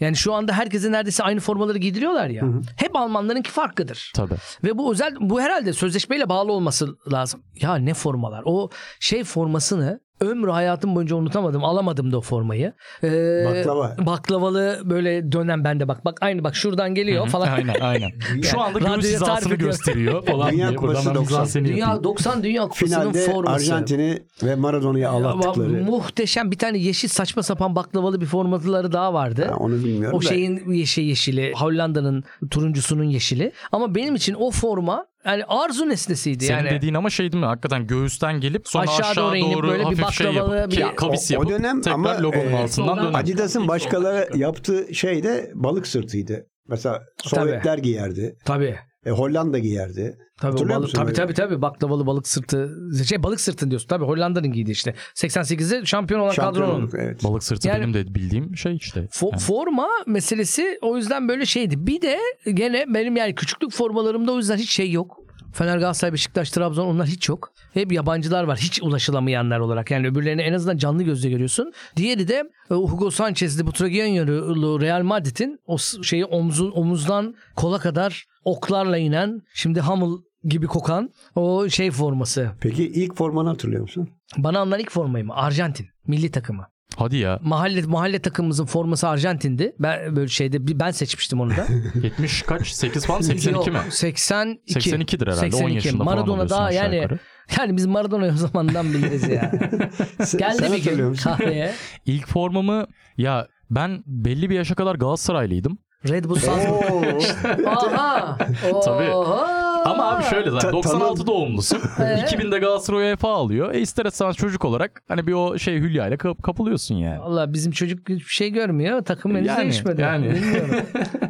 Yani 0.00 0.16
şu 0.16 0.34
anda 0.34 0.52
herkese 0.52 0.92
neredeyse 0.92 1.22
aynı 1.22 1.40
formaları 1.40 1.78
giydiriyorlar 1.78 2.28
ya. 2.28 2.44
Hep 2.76 2.96
Almanlarınki 2.96 3.50
farklıdır. 3.50 4.12
Tabii. 4.14 4.34
Ve 4.64 4.78
bu 4.78 4.92
özel 4.92 5.14
bu 5.20 5.40
herhalde 5.40 5.72
sözleşmeyle 5.72 6.28
bağlı 6.28 6.52
olması 6.52 6.96
lazım. 7.12 7.42
Ya 7.60 7.74
ne 7.76 7.94
formalar? 7.94 8.42
O 8.44 8.70
şey 9.00 9.24
formasını 9.24 10.00
ömrü 10.20 10.50
hayatım 10.50 10.94
boyunca 10.96 11.16
unutamadım. 11.16 11.64
Alamadım 11.64 12.12
da 12.12 12.18
o 12.18 12.20
formayı. 12.20 12.72
Ee, 13.04 13.44
Baklava. 13.46 13.96
Baklavalı 14.06 14.80
böyle 14.84 15.32
dönen 15.32 15.64
bende 15.64 15.88
bak. 15.88 16.04
Bak 16.04 16.18
aynı 16.20 16.44
bak 16.44 16.56
şuradan 16.56 16.94
geliyor 16.94 17.28
falan. 17.28 17.48
Aynen 17.48 17.80
aynen. 17.80 18.10
Şu 18.42 18.60
anda 18.60 18.78
göğüs 18.78 19.04
hizasını 19.14 19.54
gösteriyor 19.54 20.26
falan 20.26 20.50
Dünya 20.52 20.68
diye. 20.68 20.76
Kupası 20.76 20.96
Buradan 20.98 21.14
ben 21.14 21.20
90. 21.20 21.22
mizahseni 21.40 21.68
Dünya 21.68 21.78
yapayım. 21.78 22.04
90 22.04 22.42
Dünya 22.42 22.62
Kupası'nın 22.62 22.88
Finalde 23.12 23.18
forması. 23.32 23.54
Arjantin'i 23.54 24.22
ve 24.42 24.54
Maradona'yı 24.54 25.08
ağlattıkları. 25.10 25.68
muhteşem 25.84 26.50
bir 26.50 26.58
tane 26.58 26.78
yeşil 26.78 27.08
saçma 27.08 27.42
sapan 27.42 27.76
baklavalı 27.76 28.20
bir 28.20 28.26
formaları 28.26 28.92
daha 28.92 29.14
vardı. 29.14 29.46
Ha, 29.50 29.56
onu 29.56 29.74
bilmiyorum 29.74 30.18
O 30.18 30.22
da. 30.22 30.26
şeyin 30.28 30.72
yeşil 30.72 31.02
yeşili, 31.02 31.52
Hollanda'nın 31.56 32.24
turuncusunun 32.50 33.04
yeşili. 33.04 33.52
Ama 33.72 33.94
benim 33.94 34.14
için 34.14 34.34
o 34.34 34.50
forma 34.50 35.06
yani 35.24 35.44
arzu 35.44 35.88
nesnesiydi 35.88 36.44
Senin 36.44 36.58
yani. 36.58 36.70
dediğin 36.70 36.94
ama 36.94 37.10
şey 37.10 37.32
değil 37.32 37.40
mi? 37.40 37.46
Hakikaten 37.46 37.86
göğüsten 37.86 38.40
gelip 38.40 38.68
sonra 38.68 38.84
Aşağı 38.90 39.10
aşağı, 39.10 39.24
doğru 39.26 39.36
inip 39.36 39.62
böyle 39.62 39.78
bir 39.90 39.98
hafif 39.98 40.10
şey 40.16 40.26
baklavalı 40.26 40.56
yapıp 40.56 40.76
bir- 40.76 40.96
kavis 40.96 41.30
O- 41.30 41.34
o 41.34 41.38
yapıp 41.38 41.50
dönem 41.50 41.80
tekrar 41.80 41.94
ama, 41.94 42.22
logonun 42.22 42.52
e, 42.52 42.56
altından 42.56 42.98
dönen. 42.98 43.12
Adidas'ın 43.12 43.68
başkaları 43.68 44.28
yaptığı 44.38 44.94
şey 44.94 45.22
de 45.22 45.50
balık 45.54 45.86
sırtıydı. 45.86 46.46
Mesela 46.68 47.02
Sovyetler 47.22 47.78
giyerdi. 47.78 48.36
Tabii. 48.44 48.78
E, 49.06 49.10
Hollanda 49.10 49.58
giyerdi. 49.58 50.18
Tabii, 50.36 50.68
balık, 50.68 50.94
tabii 50.94 51.12
tabii 51.12 51.34
tabii 51.34 51.62
baklavalı 51.62 52.06
balık 52.06 52.28
sırtı 52.28 52.76
şey 53.08 53.22
balık 53.22 53.40
sırtın 53.40 53.70
diyorsun 53.70 53.88
tabii 53.88 54.04
Hollanda'nın 54.04 54.52
giydiği 54.52 54.72
işte 54.72 54.94
88'de 55.14 55.86
şampiyon 55.86 56.20
olan 56.20 56.30
Şampiyon 56.32 56.66
kadronun 56.66 56.82
olduk, 56.82 56.94
evet. 56.98 57.24
Balık 57.24 57.44
sırtı 57.44 57.68
Yani- 57.68 57.80
benim 57.80 57.94
de 57.94 58.14
bildiğim 58.14 58.56
şey 58.56 58.76
işte. 58.76 59.00
Fo- 59.00 59.30
Yani. 59.32 59.40
forma 59.40 59.88
meselesi 60.06 60.78
o 60.82 60.96
yüzden 60.96 61.28
böyle 61.28 61.46
şeydi. 61.46 61.86
Bir 61.86 62.02
de 62.02 62.18
gene 62.54 62.84
benim 62.88 63.16
yani 63.16 63.34
küçüklük 63.34 63.72
formalarımda 63.72 64.32
o 64.32 64.36
yüzden 64.36 64.56
hiç 64.56 64.70
şey 64.70 64.90
yok. 64.90 65.20
Fener, 65.52 65.78
Galatasaray, 65.78 66.12
Beşiktaş, 66.12 66.50
Trabzon 66.50 66.86
onlar 66.86 67.06
hiç 67.06 67.28
yok. 67.28 67.52
Hep 67.74 67.92
yabancılar 67.92 68.44
var. 68.44 68.58
Hiç 68.58 68.82
ulaşılamayanlar 68.82 69.60
olarak. 69.60 69.90
Yani 69.90 70.06
öbürlerini 70.08 70.42
en 70.42 70.52
azından 70.52 70.76
canlı 70.76 71.02
gözle 71.02 71.30
görüyorsun. 71.30 71.72
Diğeri 71.96 72.28
de 72.28 72.44
e, 72.70 72.74
Hugo 72.74 73.10
Sanchez'li 73.10 73.62
Butragueño'lu 73.62 74.80
Real 74.80 75.02
Madrid'in 75.02 75.60
o 75.66 75.78
şeyi 75.78 76.24
omzu, 76.24 76.70
omuzdan 76.70 77.34
kola 77.56 77.78
kadar 77.78 78.26
oklarla 78.44 78.98
inen 78.98 79.42
şimdi 79.54 79.80
Hummel 79.80 80.18
gibi 80.44 80.66
kokan 80.66 81.10
o 81.34 81.68
şey 81.68 81.90
forması. 81.90 82.50
Peki 82.60 82.88
ilk 82.88 83.16
formanı 83.16 83.48
hatırlıyor 83.48 83.82
musun? 83.82 84.08
Bana 84.36 84.58
alınan 84.60 84.80
ilk 84.80 84.90
formayı 84.90 85.24
mı? 85.24 85.34
Arjantin. 85.34 85.86
Milli 86.06 86.30
takımı. 86.30 86.66
Hadi 86.96 87.16
ya. 87.16 87.38
Mahalle 87.42 87.82
mahalle 87.82 88.18
takımımızın 88.18 88.66
forması 88.66 89.08
Arjantin'di. 89.08 89.74
Ben 89.78 90.16
böyle 90.16 90.28
şeyde 90.28 90.80
ben 90.80 90.90
seçmiştim 90.90 91.40
onu 91.40 91.50
da. 91.50 91.66
70 92.02 92.42
kaç? 92.42 92.68
8 92.68 93.06
falan 93.06 93.20
82 93.20 93.70
mi? 93.70 93.76
Yok, 93.76 93.84
82. 93.92 94.90
82'dir 94.90 95.26
herhalde. 95.26 95.56
10 95.56 95.68
yaşında 95.68 96.04
falan 96.04 96.04
Maradona 96.04 96.32
oluyorsun 96.32 96.58
daha 96.58 96.72
yani 96.72 96.96
yukarı. 96.96 97.18
yani 97.58 97.76
biz 97.76 97.86
Maradona'yı 97.86 98.32
o 98.32 98.36
zamandan 98.36 98.92
biliriz 98.92 99.28
ya. 99.28 99.52
Geldi 100.38 100.72
bir 100.72 100.96
gün 100.96 101.14
kahveye. 101.14 101.72
İlk 102.06 102.26
formamı 102.28 102.86
ya 103.16 103.48
ben 103.70 104.02
belli 104.06 104.50
bir 104.50 104.54
yaşa 104.54 104.74
kadar 104.74 104.94
Galatasaraylıydım. 104.94 105.78
Red 106.08 106.24
Bull 106.24 106.34
Salzburg. 106.36 107.22
Aha. 107.66 108.38
Tabii. 108.84 109.10
Oha. 109.10 109.60
Ama 109.84 110.04
abi 110.16 110.24
şöyle 110.24 110.50
zaten 110.50 110.68
Ta- 110.70 110.72
96 110.76 111.14
tanı- 111.16 111.26
doğumlusun. 111.26 111.78
Ee? 111.98 112.02
2000'de 112.02 112.58
Galatasaray 112.58 113.10
UEFA 113.10 113.28
alıyor. 113.28 113.74
E 113.74 113.80
ister 113.80 114.04
istemez 114.06 114.36
çocuk 114.36 114.64
olarak 114.64 115.02
hani 115.08 115.26
bir 115.26 115.32
o 115.32 115.58
şey 115.58 115.78
Hülya 115.80 116.08
ile 116.08 116.16
kap- 116.16 116.42
kapılıyorsun 116.42 116.94
yani. 116.94 117.20
Valla 117.20 117.52
bizim 117.52 117.72
çocuk 117.72 118.08
hiçbir 118.08 118.24
şey 118.32 118.50
görmüyor. 118.50 119.04
Takım 119.04 119.34
henüz 119.36 119.46
Yani, 119.46 119.60
değişmedi. 119.62 120.00
yani. 120.00 120.34
Bilmiyorum. 120.34 120.74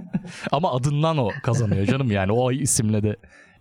Ama 0.53 0.73
adından 0.73 1.19
o 1.19 1.29
kazanıyor 1.43 1.87
canım 1.87 2.11
yani. 2.11 2.33
O 2.33 2.53
isimle 2.53 3.03
de 3.03 3.17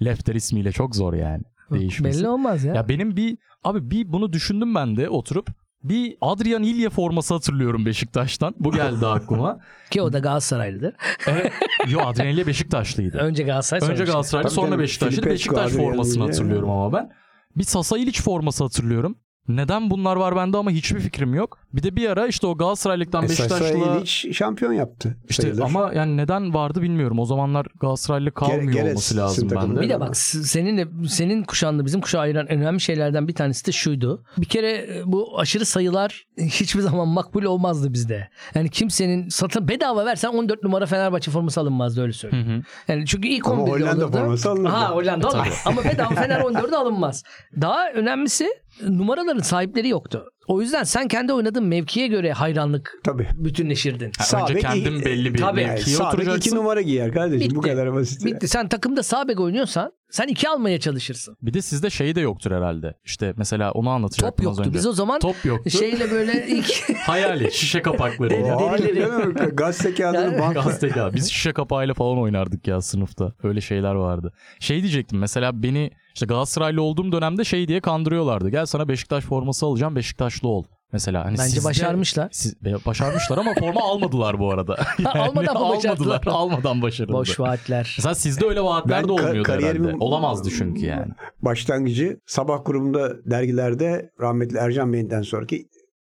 Lefter 0.06 0.36
ismiyle 0.36 0.72
çok 0.72 0.96
zor 0.96 1.14
yani. 1.14 1.44
Değişmesi. 1.72 2.20
Belli 2.20 2.30
olmaz 2.30 2.64
ya. 2.64 2.74
Ya 2.74 2.90
benim 2.90 3.16
bir 3.18 3.38
abi 3.64 3.92
bir 3.92 4.14
bunu 4.14 4.34
düşündüm 4.34 4.76
ben 4.76 4.98
de 4.98 5.10
oturup 5.10 5.48
bir 5.84 6.18
Adrian 6.22 6.64
Ilya 6.64 6.90
forması 6.90 7.34
hatırlıyorum 7.34 7.86
Beşiktaş'tan. 7.86 8.56
Bu 8.60 8.72
geldi 8.72 9.08
aklıma. 9.08 9.60
Ki 9.92 10.02
o 10.02 10.14
da 10.14 10.20
Galatasaraylıdır. 10.20 10.94
evet. 11.28 11.52
Yo 11.88 12.00
Adrian 12.06 12.28
Ilya 12.28 12.48
Beşiktaşlıydı. 12.48 13.18
Önce 13.18 13.44
Galatasaray 13.44 13.80
sonra 13.82 13.92
Önce 13.92 14.02
Beşiktaş. 14.02 14.14
Galatasaraylı 14.14 14.50
sonra 14.50 14.68
canım, 14.68 14.80
Beşiktaşlı. 14.80 15.26
Beşiktaş 15.26 15.72
Adrian 15.74 15.84
formasını 15.90 16.16
Ilya. 16.16 16.28
hatırlıyorum 16.28 16.70
ama 16.70 16.94
ben. 16.94 17.12
Bir 17.58 17.64
Sasa 17.64 17.98
İliç 17.98 18.22
forması 18.22 18.64
hatırlıyorum. 18.64 19.16
Neden 19.48 19.90
bunlar 19.90 20.16
var 20.16 20.36
bende 20.36 20.58
ama 20.58 20.72
hiçbir 20.72 21.00
fikrim 21.00 21.34
yok. 21.34 21.60
Bir 21.74 21.84
de 21.84 21.96
bir 21.96 22.10
ara 22.10 22.28
işte 22.28 22.48
o 22.48 22.58
Galatasaraylıktan 22.58 23.24
Esas 23.24 23.40
Beşiktaş'la 23.40 24.06
şampiyon 24.34 24.74
yaptı. 24.74 25.18
işte 25.30 25.42
sayılır. 25.44 25.62
ama 25.62 25.92
yani 25.94 26.18
neden 26.18 26.54
vardı 26.54 26.82
bilmiyorum. 26.82 27.20
O 27.20 27.26
zamanlar 27.26 27.68
Galatasaraylı 27.82 28.32
kalmıyor 28.32 28.64
Gerets 28.74 28.88
olması 28.90 29.18
lazım 29.18 29.50
bende. 29.52 29.82
Bir 29.82 29.90
de 29.90 30.00
bak 30.00 30.18
s- 30.18 30.44
seninle 30.44 30.88
senin 31.10 31.44
kuşağınla 31.44 31.86
bizim 31.86 32.02
kuşağı 32.02 32.22
ayıran 32.22 32.48
en 32.50 32.62
önemli 32.62 32.80
şeylerden 32.82 33.28
bir 33.28 33.34
tanesi 33.36 33.66
de 33.68 33.72
şuydu. 33.72 34.24
Bir 34.38 34.46
kere 34.46 34.72
e, 34.72 35.02
bu 35.06 35.40
aşırı 35.40 35.66
sayılar 35.66 36.26
hiçbir 36.38 36.82
zaman 36.82 37.08
makbul 37.08 37.44
olmazdı 37.44 37.94
bizde. 37.94 38.30
Yani 38.56 38.70
kimsenin 38.70 39.30
satın 39.30 39.68
bedava 39.68 40.06
versen 40.06 40.30
14 40.30 40.64
numara 40.64 40.86
Fenerbahçe 40.86 41.32
forması 41.32 41.60
alınmazdı 41.62 42.02
öyle 42.02 42.14
Hı 42.14 42.18
söyleyeyim. 42.18 42.48
hı. 42.88 42.92
Yani 42.92 43.06
çünkü 43.06 43.28
ilk 43.28 43.48
Ama 43.48 43.64
11'de 43.64 43.72
Hollanda 43.72 44.06
olurdu. 44.06 44.18
forması 44.18 44.50
alınırdı. 44.50 44.70
Ha 44.74 44.90
Hollanda 44.92 45.28
olur. 45.28 45.62
Ama 45.66 45.84
bedava 45.84 46.10
Fener 46.16 46.40
14'de 46.40 46.78
alınmaz. 46.78 47.24
Daha 47.62 47.90
önemlisi 47.92 48.48
numaraların 48.88 49.42
sahipleri 49.42 49.90
yoktu. 49.90 50.26
O 50.50 50.62
yüzden 50.62 50.84
sen 50.84 51.08
kendi 51.08 51.34
oynadığın 51.34 51.64
mevkiye 51.64 52.08
göre 52.08 52.32
hayranlık 52.34 52.94
Tabii. 53.04 53.28
bütünleşirdin. 53.34 54.12
Ha, 54.18 54.42
önce 54.42 54.54
bek- 54.54 54.62
kendin 54.62 55.06
belli 55.06 55.34
bir 55.34 55.40
Tabii. 55.40 55.66
Mevkiye 55.66 55.96
sağ 55.96 56.04
bek 56.04 56.14
oturacaksın. 56.14 56.40
iki 56.42 56.56
numara 56.56 56.82
giyer 56.82 57.14
kardeşim. 57.14 57.52
Bu 57.56 57.64
Bitti. 57.64 57.70
kadar 57.72 57.94
basit. 57.94 58.26
Bitti. 58.26 58.48
Sen 58.48 58.68
takımda 58.70 59.04
sağ 59.04 59.28
bek 59.28 59.40
oynuyorsan 59.40 59.92
sen 60.12 60.28
iki 60.28 60.50
almaya 60.50 60.80
çalışırsın. 60.80 61.36
Bir 61.42 61.54
de 61.54 61.62
sizde 61.62 61.90
şey 61.90 62.16
de 62.16 62.22
yoktur 62.22 62.52
herhalde. 62.52 62.94
İşte 63.06 63.34
mesela 63.38 63.72
onu 63.72 63.90
anlatacaktım 63.90 64.44
Top 64.46 64.52
az 64.52 64.58
yoktu. 64.58 64.70
önce. 64.70 64.78
Biz 64.80 64.88
o 64.88 64.94
zaman 64.94 65.20
Top 65.20 65.46
yoktu. 65.46 65.70
şeyle 65.70 66.12
böyle 66.12 66.48
ilk 66.48 66.98
Hayali 66.98 67.52
şişe 67.52 67.82
kapakları. 67.82 68.30
Deri- 68.30 68.52
Aa, 68.52 68.78
derileri. 68.78 69.00
canım, 69.00 69.34
Gazete 69.54 69.94
kağıdını 69.94 70.22
Yani- 70.22 70.40
banka. 70.40 70.62
Gazete 70.62 71.00
ya. 71.00 71.14
Biz 71.14 71.32
şişe 71.32 71.54
kapağıyla 71.54 71.94
falan 71.94 72.20
oynardık 72.20 72.68
ya 72.68 72.82
sınıfta. 72.82 73.34
Öyle 73.44 73.62
şeyler 73.62 73.94
vardı. 73.96 74.34
Şey 74.60 74.82
diyecektim 74.82 75.20
mesela 75.20 75.64
beni 75.64 75.92
işte 76.20 76.26
Galatasaraylı 76.26 76.82
olduğum 76.82 77.12
dönemde 77.12 77.44
şey 77.44 77.68
diye 77.68 77.80
kandırıyorlardı. 77.82 78.50
Gel 78.50 78.66
sana 78.66 78.88
Beşiktaş 78.88 79.24
forması 79.24 79.66
alacağım 79.66 79.96
Beşiktaşlı 79.96 80.48
ol. 80.48 80.64
Mesela 80.94 81.26
hani 81.26 81.38
bence 81.38 81.50
sizde- 81.50 81.64
başarmışlar. 81.70 82.30
Siz, 82.32 82.56
başarmışlar 82.86 83.38
ama 83.38 83.54
forma 83.60 83.82
almadılar 83.84 84.40
bu 84.40 84.52
arada. 84.52 84.78
Yani 85.00 85.20
Almadan 85.20 85.56
almadılar. 85.56 86.22
Almadan 86.26 86.82
başarıldı. 86.82 87.14
Boş 87.14 87.40
vaatler. 87.40 87.96
Mesela 87.98 88.16
sizde 88.16 88.46
öyle 88.46 88.62
vaatler 88.62 89.02
Ben 89.02 89.08
de 89.08 89.12
olmuyordu 89.12 89.50
kariyerimin- 89.52 89.88
herhalde. 89.88 89.96
Olamazdı 90.00 90.50
çünkü 90.58 90.86
yani. 90.86 91.12
Başlangıcı 91.42 92.20
sabah 92.26 92.66
grubunda 92.66 93.24
dergilerde 93.32 94.12
rahmetli 94.22 94.58
Ercan 94.58 94.94
Bey'den 94.94 95.22
sonraki 95.22 95.66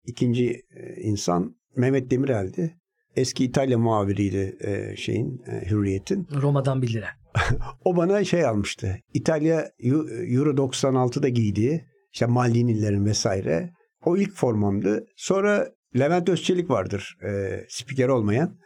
ikinci 0.07 0.47
e, 0.77 1.01
insan 1.03 1.55
Mehmet 1.77 2.11
Demirel'di. 2.11 2.77
Eski 3.17 3.45
İtalya 3.45 3.79
muhabiriydi 3.79 4.57
e, 4.61 4.97
şeyin 4.97 5.43
e, 5.47 5.71
Hürriyet'in. 5.71 6.29
Roma'dan 6.43 6.83
1 6.83 6.93
lira. 6.95 7.07
O 7.85 7.97
bana 7.97 8.25
şey 8.25 8.47
almıştı. 8.47 8.97
İtalya 9.15 9.71
Eu- 9.79 10.35
Euro 10.37 10.51
96'da 10.51 11.29
giydiği 11.29 11.85
işte 12.13 12.27
Maldini'lerin 12.27 13.05
vesaire. 13.05 13.73
O 14.05 14.17
ilk 14.17 14.35
formamdı. 14.35 15.07
Sonra 15.17 15.69
Levent 15.99 16.29
Özçelik 16.29 16.71
vardır. 16.71 17.19
E, 17.25 17.61
spiker 17.69 18.09
olmayan. 18.09 18.57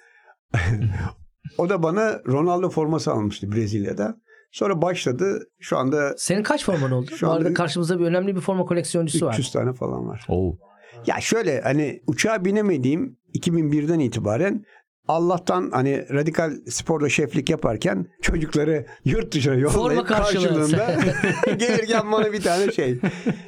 o 1.59 1.69
da 1.69 1.83
bana 1.83 2.21
Ronaldo 2.27 2.71
forması 2.71 3.13
almıştı 3.13 3.53
Brezilya'da. 3.53 4.17
Sonra 4.53 4.83
başladı. 4.83 5.49
Şu 5.61 5.77
anda 5.79 6.15
Senin 6.17 6.43
kaç 6.43 6.65
forman 6.65 6.91
oldu? 6.93 7.11
Şu 7.17 7.27
Bu 7.27 7.31
arada 7.31 7.47
anda- 7.49 7.55
karşımızda 7.55 7.99
bir 8.01 8.05
önemli 8.05 8.37
bir 8.37 8.41
forma 8.41 8.65
koleksiyoncusu 8.65 9.29
300 9.29 9.47
var. 9.57 9.61
tane 9.61 9.73
falan 9.75 10.09
var. 10.09 10.25
Oo. 10.29 10.57
Ya 11.07 11.21
şöyle 11.21 11.61
hani 11.61 12.03
uçağa 12.07 12.45
binemediğim 12.45 13.19
2001'den 13.35 13.99
itibaren 13.99 14.65
Allah'tan 15.09 15.71
hani 15.73 16.07
radikal 16.13 16.53
sporda 16.69 17.09
şeflik 17.09 17.51
yaparken 17.51 18.07
çocukları 18.23 18.87
yurt 19.05 19.35
dışına 19.35 19.55
yollayıp 19.55 20.07
karşılığı. 20.09 20.49
karşılığında 20.49 20.97
gelirken 21.59 22.13
bana 22.13 22.33
bir 22.33 22.43
tane 22.43 22.73
şey. 22.73 22.99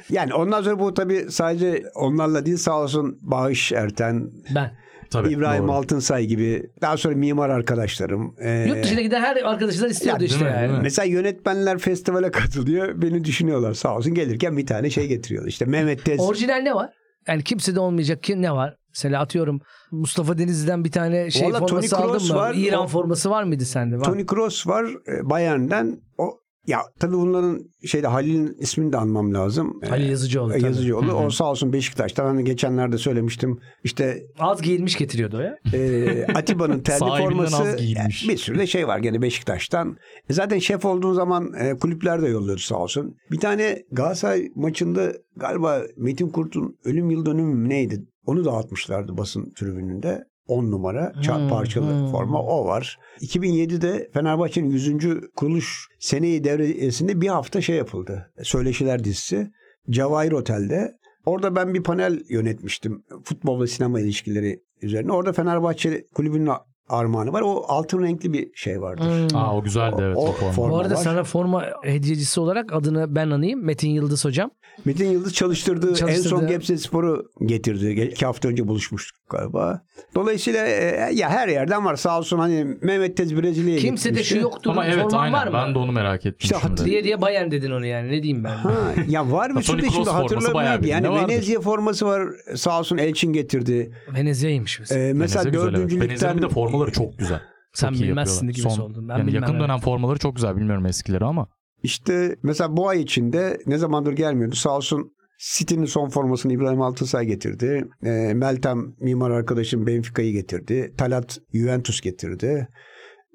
Yani 0.09 0.33
ondan 0.33 0.61
sonra 0.61 0.79
bu 0.79 0.93
tabii 0.93 1.25
sadece 1.29 1.83
onlarla 1.95 2.45
değil 2.45 2.57
sağ 2.57 2.81
olsun 2.81 3.19
Bağış 3.21 3.71
Erten, 3.71 4.31
Ben. 4.55 4.71
Tabii, 5.09 5.29
İbrahim 5.29 5.63
doğru. 5.63 5.71
Altınsay 5.71 6.25
gibi 6.25 6.63
daha 6.81 6.97
sonra 6.97 7.15
mimar 7.15 7.49
arkadaşlarım. 7.49 8.35
ee, 8.39 8.65
Yurt 8.67 8.83
dışına 8.83 9.01
giden 9.01 9.21
her 9.21 9.35
arkadaşlar 9.35 9.89
istiyordu 9.89 10.21
Ya, 10.23 10.27
işte 10.27 10.39
değil 10.39 10.51
mi? 10.51 10.57
yani. 10.57 10.67
Değil 10.67 10.77
mi? 10.79 10.83
Mesela 10.83 11.05
yönetmenler 11.05 11.77
festivale 11.77 12.31
katılıyor. 12.31 13.01
Beni 13.01 13.23
düşünüyorlar 13.23 13.73
sağ 13.73 13.95
olsun. 13.97 14.13
Gelirken 14.13 14.57
bir 14.57 14.65
tane 14.65 14.89
şey 14.89 15.07
getiriyorlar. 15.07 15.49
İşte 15.49 15.65
Mehmet 15.65 16.05
Tez. 16.05 16.19
Orijinal 16.19 16.55
ne 16.57 16.75
var? 16.75 16.89
Yani 17.27 17.43
kimsede 17.43 17.79
olmayacak 17.79 18.23
ki 18.23 18.41
ne 18.41 18.51
var? 18.51 18.75
Mesela 18.97 19.21
atıyorum 19.21 19.59
Mustafa 19.91 20.37
Denizli'den 20.37 20.83
bir 20.83 20.91
tane 20.91 21.31
şey 21.31 21.47
Valla 21.47 21.59
forması 21.59 21.89
Toni 21.89 22.01
aldın 22.01 22.11
Kroos 22.11 22.29
mı? 22.29 22.35
var. 22.35 22.55
İran 22.57 22.83
O- 22.83 22.87
forması 22.87 23.29
var 23.29 23.43
mıydı 23.43 23.65
sende? 23.65 23.97
Var. 23.97 24.03
Tony 24.03 24.25
Kroos 24.25 24.67
var 24.67 24.85
e, 24.85 25.29
Bayern'den. 25.29 25.97
O 26.17 26.39
ya 26.67 26.79
tabii 26.99 27.15
bunların 27.15 27.59
şeyde 27.85 28.07
Halil'in 28.07 28.55
ismini 28.59 28.93
de 28.93 28.97
anmam 28.97 29.33
lazım. 29.33 29.79
E, 29.83 29.89
Ali 29.89 30.09
Yazıcıoğlu. 30.09 30.51
tabii. 30.51 30.63
Yazıcıoğlu. 30.63 31.11
O 31.13 31.29
sağ 31.29 31.45
olsun 31.51 31.73
Beşiktaş'ta. 31.73 32.25
Hani 32.25 32.43
geçenlerde 32.43 32.97
söylemiştim. 32.97 33.59
İşte 33.83 34.23
Az 34.39 34.61
giyilmiş 34.61 34.95
getiriyordu 34.97 35.37
o 35.37 35.41
ya. 35.41 35.57
e, 35.73 36.25
Atiba'nın 36.35 36.79
terli 36.83 36.99
forması. 37.23 37.63
Yani 37.79 38.09
bir 38.29 38.37
sürü 38.37 38.59
de 38.59 38.67
şey 38.67 38.87
var 38.87 38.99
gene 38.99 39.21
Beşiktaş'tan. 39.21 39.97
E, 40.29 40.33
zaten 40.33 40.59
şef 40.59 40.85
olduğun 40.85 41.13
zaman 41.13 41.53
e, 41.59 41.77
kulüpler 41.77 42.21
de 42.21 42.27
yolluyordu 42.27 42.61
sağ 42.61 42.75
olsun. 42.77 43.15
Bir 43.31 43.39
tane 43.39 43.83
Galatasaray 43.91 44.49
maçında 44.55 45.13
galiba 45.35 45.81
Metin 45.97 46.29
Kurt'un 46.29 46.77
ölüm 46.85 47.09
yıl 47.09 47.25
dönümü 47.25 47.55
mü 47.55 47.69
neydi? 47.69 48.03
Onu 48.27 48.45
dağıtmışlardı 48.45 49.17
basın 49.17 49.53
tribününde. 49.55 50.23
10 50.47 50.71
numara 50.71 51.13
Hmm, 51.15 51.49
parçalı 51.49 51.85
hmm. 51.85 52.11
forma 52.11 52.43
o 52.43 52.65
var. 52.65 52.99
2007'de 53.19 54.09
Fenerbahçe'nin 54.13 54.69
100. 54.69 54.95
kuruluş 55.35 55.87
seneyi 55.99 56.43
devresinde 56.43 57.21
bir 57.21 57.27
hafta 57.27 57.61
şey 57.61 57.75
yapıldı. 57.75 58.31
Söyleşiler 58.43 59.03
dizisi. 59.03 59.51
Cevahir 59.89 60.31
Otel'de. 60.31 60.97
Orada 61.25 61.55
ben 61.55 61.73
bir 61.73 61.83
panel 61.83 62.19
yönetmiştim. 62.29 63.03
Futbol 63.23 63.61
ve 63.61 63.67
sinema 63.67 63.99
ilişkileri 63.99 64.63
üzerine. 64.81 65.11
Orada 65.11 65.33
Fenerbahçe 65.33 66.05
kulübünün 66.15 66.49
armağanı 66.89 67.33
var. 67.33 67.41
O 67.41 67.65
altın 67.67 68.03
renkli 68.03 68.33
bir 68.33 68.49
şey 68.55 68.81
vardır. 68.81 69.03
Hmm. 69.29 69.37
Aa 69.37 69.55
o 69.57 69.63
güzeldi 69.63 69.95
evet 70.01 70.17
O- 70.17 70.21
o, 70.27 70.31
forma. 70.31 70.51
forma. 70.53 70.71
Bu 70.73 70.77
arada 70.79 70.93
var. 70.95 70.99
sana 70.99 71.23
forma 71.23 71.65
hediyecisi 71.83 72.39
olarak 72.39 72.73
adını 72.73 73.15
ben 73.15 73.29
anayım. 73.29 73.65
Metin 73.65 73.89
Yıldız 73.89 74.25
hocam. 74.25 74.51
Metin 74.85 75.09
Yıldız 75.11 75.33
çalıştırdığı 75.33 75.89
en 75.89 75.93
Çalıştırdığı- 75.93 76.29
son 76.29 76.47
Gebze 76.47 76.77
Spor'u 76.77 77.31
getirdi. 77.45 77.85
Ge- 77.85 78.11
İki 78.11 78.25
hafta 78.25 78.47
önce 78.49 78.67
buluşmuştuk 78.67 79.17
galiba. 79.29 79.81
Dolayısıyla 80.15 80.67
e, 80.67 81.09
ya 81.13 81.29
her 81.29 81.47
yerden 81.47 81.85
var. 81.85 81.95
Sağ 81.95 82.19
olsun 82.19 82.39
hani 82.39 82.77
Mehmet 82.81 83.17
Tez 83.17 83.35
Brezilya'ya 83.41 83.79
Kimse 83.79 84.05
de 84.05 84.09
gitmişti. 84.09 84.33
şu 84.35 84.39
yoktur. 84.41 84.71
Ama 84.71 84.85
evet 84.85 85.03
forman 85.03 85.33
var 85.33 85.47
aynen 85.47 85.51
mı? 85.51 85.53
ben 85.67 85.75
de 85.75 85.79
onu 85.79 85.91
merak 85.91 86.19
ettim 86.25 86.37
İşte 86.39 86.55
şimdi. 86.61 86.85
Diye 86.85 87.03
diye 87.03 87.21
Bayern 87.21 87.51
dedin 87.51 87.71
onu 87.71 87.85
yani. 87.85 88.07
Ne 88.11 88.23
diyeyim 88.23 88.43
ben? 88.43 88.49
Ha, 88.49 88.71
ya 89.07 89.31
var 89.31 89.55
de 89.55 89.61
şimdi 89.61 89.81
bayağı 89.81 90.05
hatırlamıyorum. 90.21 90.85
Yani? 90.85 91.09
Venezia 91.09 91.61
forması 91.61 92.05
var. 92.05 92.27
Sağ 92.55 92.79
olsun 92.79 92.97
Elçin 92.97 93.33
getirdi. 93.33 93.91
Venezia'ymış 94.15 94.79
mesela. 94.79 95.01
Ee, 95.01 95.13
mesela 95.13 95.43
Venezia 95.43 95.49
güzel, 95.51 95.63
evet. 95.67 95.73
dördüncülükten 95.77 96.09
Venezia'nın 96.09 96.37
bir 96.37 96.41
de 96.41 96.49
formaları 96.77 96.91
çok 96.91 97.17
güzel. 97.17 97.41
Sen 97.73 97.93
Çok 97.93 98.01
bilmezsin 98.01 98.47
gibi 98.47 98.69
Son- 98.69 98.79
oldun. 98.79 99.09
Ben 99.09 99.17
yani 99.17 99.27
bilmem 99.27 99.41
yakın 99.41 99.53
evet. 99.53 99.63
dönem 99.63 99.79
formaları 99.79 100.19
çok 100.19 100.35
güzel. 100.35 100.55
Bilmiyorum 100.55 100.85
eskileri 100.85 101.25
ama. 101.25 101.47
İşte 101.83 102.35
mesela 102.43 102.77
bu 102.77 102.89
ay 102.89 103.01
içinde 103.01 103.57
ne 103.65 103.77
zamandır 103.77 104.13
gelmiyordu. 104.13 104.55
Sağ 104.55 104.75
olsun 104.75 105.11
City'nin 105.39 105.85
son 105.85 106.09
formasını 106.09 106.53
İbrahim 106.53 106.81
Altınsay 106.81 107.25
getirdi. 107.25 107.87
Ee, 108.03 108.33
Meltem 108.33 108.95
mimar 108.99 109.31
arkadaşım 109.31 109.87
Benfica'yı 109.87 110.33
getirdi. 110.33 110.93
Talat 110.97 111.39
Juventus 111.53 112.01
getirdi. 112.01 112.67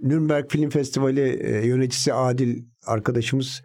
Nürnberg 0.02 0.50
Film 0.50 0.70
Festivali 0.70 1.20
e, 1.20 1.66
yöneticisi 1.66 2.14
Adil 2.14 2.62
arkadaşımız 2.86 3.62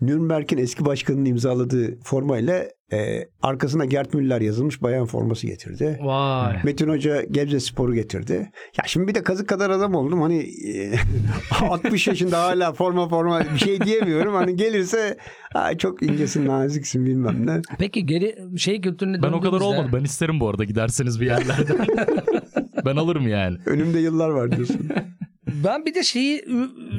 Nürnberg'in 0.00 0.58
eski 0.58 0.84
başkanının 0.84 1.24
imzaladığı 1.24 2.00
formayla 2.04 2.64
e, 2.92 3.28
arkasına 3.42 3.84
Gert 3.84 4.14
Müller 4.14 4.40
yazılmış 4.40 4.82
bayan 4.82 5.06
forması 5.06 5.46
getirdi. 5.46 5.98
Vay. 6.02 6.56
Metin 6.64 6.88
Hoca 6.88 7.22
Gebze 7.22 7.60
Spor'u 7.60 7.94
getirdi. 7.94 8.32
Ya 8.78 8.84
şimdi 8.86 9.08
bir 9.08 9.14
de 9.14 9.22
kazık 9.22 9.48
kadar 9.48 9.70
adam 9.70 9.94
oldum. 9.94 10.22
Hani 10.22 10.38
e, 10.68 10.92
60 11.60 12.06
yaşında 12.08 12.42
hala 12.42 12.72
forma 12.72 13.08
forma 13.08 13.40
bir 13.54 13.58
şey 13.58 13.80
diyemiyorum. 13.80 14.34
Hani 14.34 14.56
gelirse 14.56 15.16
"Ha, 15.52 15.78
çok 15.78 16.02
incesin 16.02 16.46
naziksin 16.46 17.06
bilmem 17.06 17.46
ne. 17.46 17.62
Peki 17.78 18.06
geri 18.06 18.36
şey 18.58 18.80
kültürüne 18.80 19.22
Ben 19.22 19.32
o 19.32 19.40
kadar 19.40 19.60
olmadı. 19.60 19.88
Ben 19.92 20.04
isterim 20.04 20.40
bu 20.40 20.48
arada 20.48 20.64
giderseniz 20.64 21.20
bir 21.20 21.26
yerlerden. 21.26 21.86
ben 22.84 22.96
alırım 22.96 23.28
yani. 23.28 23.56
Önümde 23.66 23.98
yıllar 23.98 24.28
var 24.30 24.56
diyorsun. 24.56 24.88
Ben 25.64 25.86
bir 25.86 25.94
de 25.94 26.02
şeyi 26.02 26.44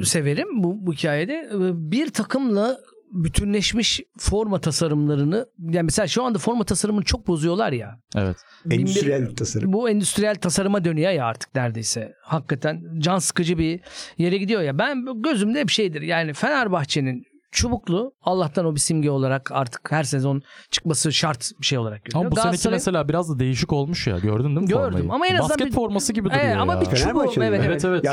severim 0.04 0.48
bu, 0.62 0.86
bu 0.86 0.92
hikayede. 0.92 1.48
Ee, 1.54 1.90
Bir 1.90 2.10
takımla 2.10 2.78
bütünleşmiş 3.12 4.00
forma 4.18 4.60
tasarımlarını 4.60 5.46
yani 5.58 5.82
mesela 5.84 6.06
şu 6.08 6.22
anda 6.24 6.38
forma 6.38 6.64
tasarımını 6.64 7.04
çok 7.04 7.26
bozuyorlar 7.26 7.72
ya. 7.72 8.00
Evet. 8.16 8.36
Bir- 8.64 8.78
Endüstriyel 8.80 9.34
tasarım. 9.36 9.72
Bu 9.72 9.90
endüstriyel 9.90 10.34
tasarıma 10.34 10.84
dönüyor 10.84 11.10
ya 11.10 11.26
artık 11.26 11.54
neredeyse. 11.54 12.12
Hakikaten 12.22 12.82
can 12.98 13.18
sıkıcı 13.18 13.58
bir 13.58 13.80
yere 14.18 14.36
gidiyor 14.36 14.62
ya. 14.62 14.78
Ben 14.78 15.22
gözümde 15.22 15.60
hep 15.60 15.70
şeydir. 15.70 16.02
Yani 16.02 16.32
Fenerbahçe'nin 16.32 17.22
çubuklu 17.52 18.12
Allah'tan 18.22 18.64
o 18.66 18.74
bir 18.74 18.80
simge 18.80 19.10
olarak 19.10 19.52
artık 19.52 19.92
her 19.92 20.04
sezon 20.04 20.42
çıkması 20.70 21.12
şart 21.12 21.50
bir 21.60 21.66
şey 21.66 21.78
olarak 21.78 22.04
görüyor. 22.04 22.20
Ama 22.24 22.30
bu 22.36 22.40
seneki 22.40 22.68
mesela 22.68 23.08
biraz 23.08 23.30
da 23.30 23.38
değişik 23.38 23.72
olmuş 23.72 24.06
ya. 24.06 24.18
Gördün 24.18 24.44
değil 24.48 24.60
mi 24.60 24.66
Gördüm. 24.66 24.82
formayı? 24.84 25.04
Ama 25.12 25.26
en 25.26 25.34
azından 25.34 25.50
Basket 25.50 25.66
bir- 25.66 25.72
forması 25.72 26.12
gibi 26.12 26.28
duruyor 26.30 26.44
Evet, 26.44 26.56
ama 26.56 26.74
ya. 26.74 26.80
bir 26.80 26.86
çubuğu 26.86 26.96
Fenerbahçe'nin 26.96 27.46
evet, 27.46 27.60
evet, 27.66 27.84
Evet, 27.84 28.04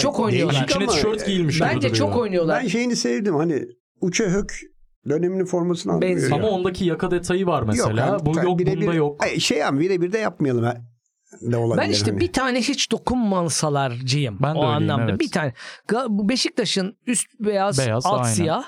döneminin 5.09 5.45
formasını 5.45 5.93
alıyor. 5.93 6.11
Benziyor. 6.11 6.31
Ama 6.39 6.47
ondaki 6.47 6.85
yaka 6.85 7.11
detayı 7.11 7.47
var 7.47 7.63
mesela. 7.63 8.05
yani 8.05 8.25
Bu 8.25 8.35
yok 8.39 8.59
birebir- 8.59 8.81
bunda 8.81 8.93
yok. 8.93 9.23
Ay, 9.23 9.39
şey 9.39 9.63
ama 9.63 9.79
birebir 9.79 10.11
de 10.11 10.17
yapmayalım 10.17 10.63
ha. 10.63 10.77
Ne 11.41 11.57
olabilir 11.57 11.85
Ben 11.85 11.91
işte 11.91 12.11
hani. 12.11 12.19
bir 12.21 12.33
tane 12.33 12.59
hiç 12.61 12.91
dokunmasalarcıyım. 12.91 14.37
Ben 14.41 14.55
de 14.55 14.59
o 14.59 14.61
öyleyim, 14.61 14.91
anlamda. 14.91 15.11
evet. 15.11 15.19
Bir 15.19 15.31
tane. 15.31 15.53
Beşiktaş'ın 16.09 16.97
üst 17.07 17.27
beyaz, 17.39 17.79
Beyaz, 17.79 18.05
alt 18.05 18.21
aynen. 18.21 18.33
siyah. 18.33 18.63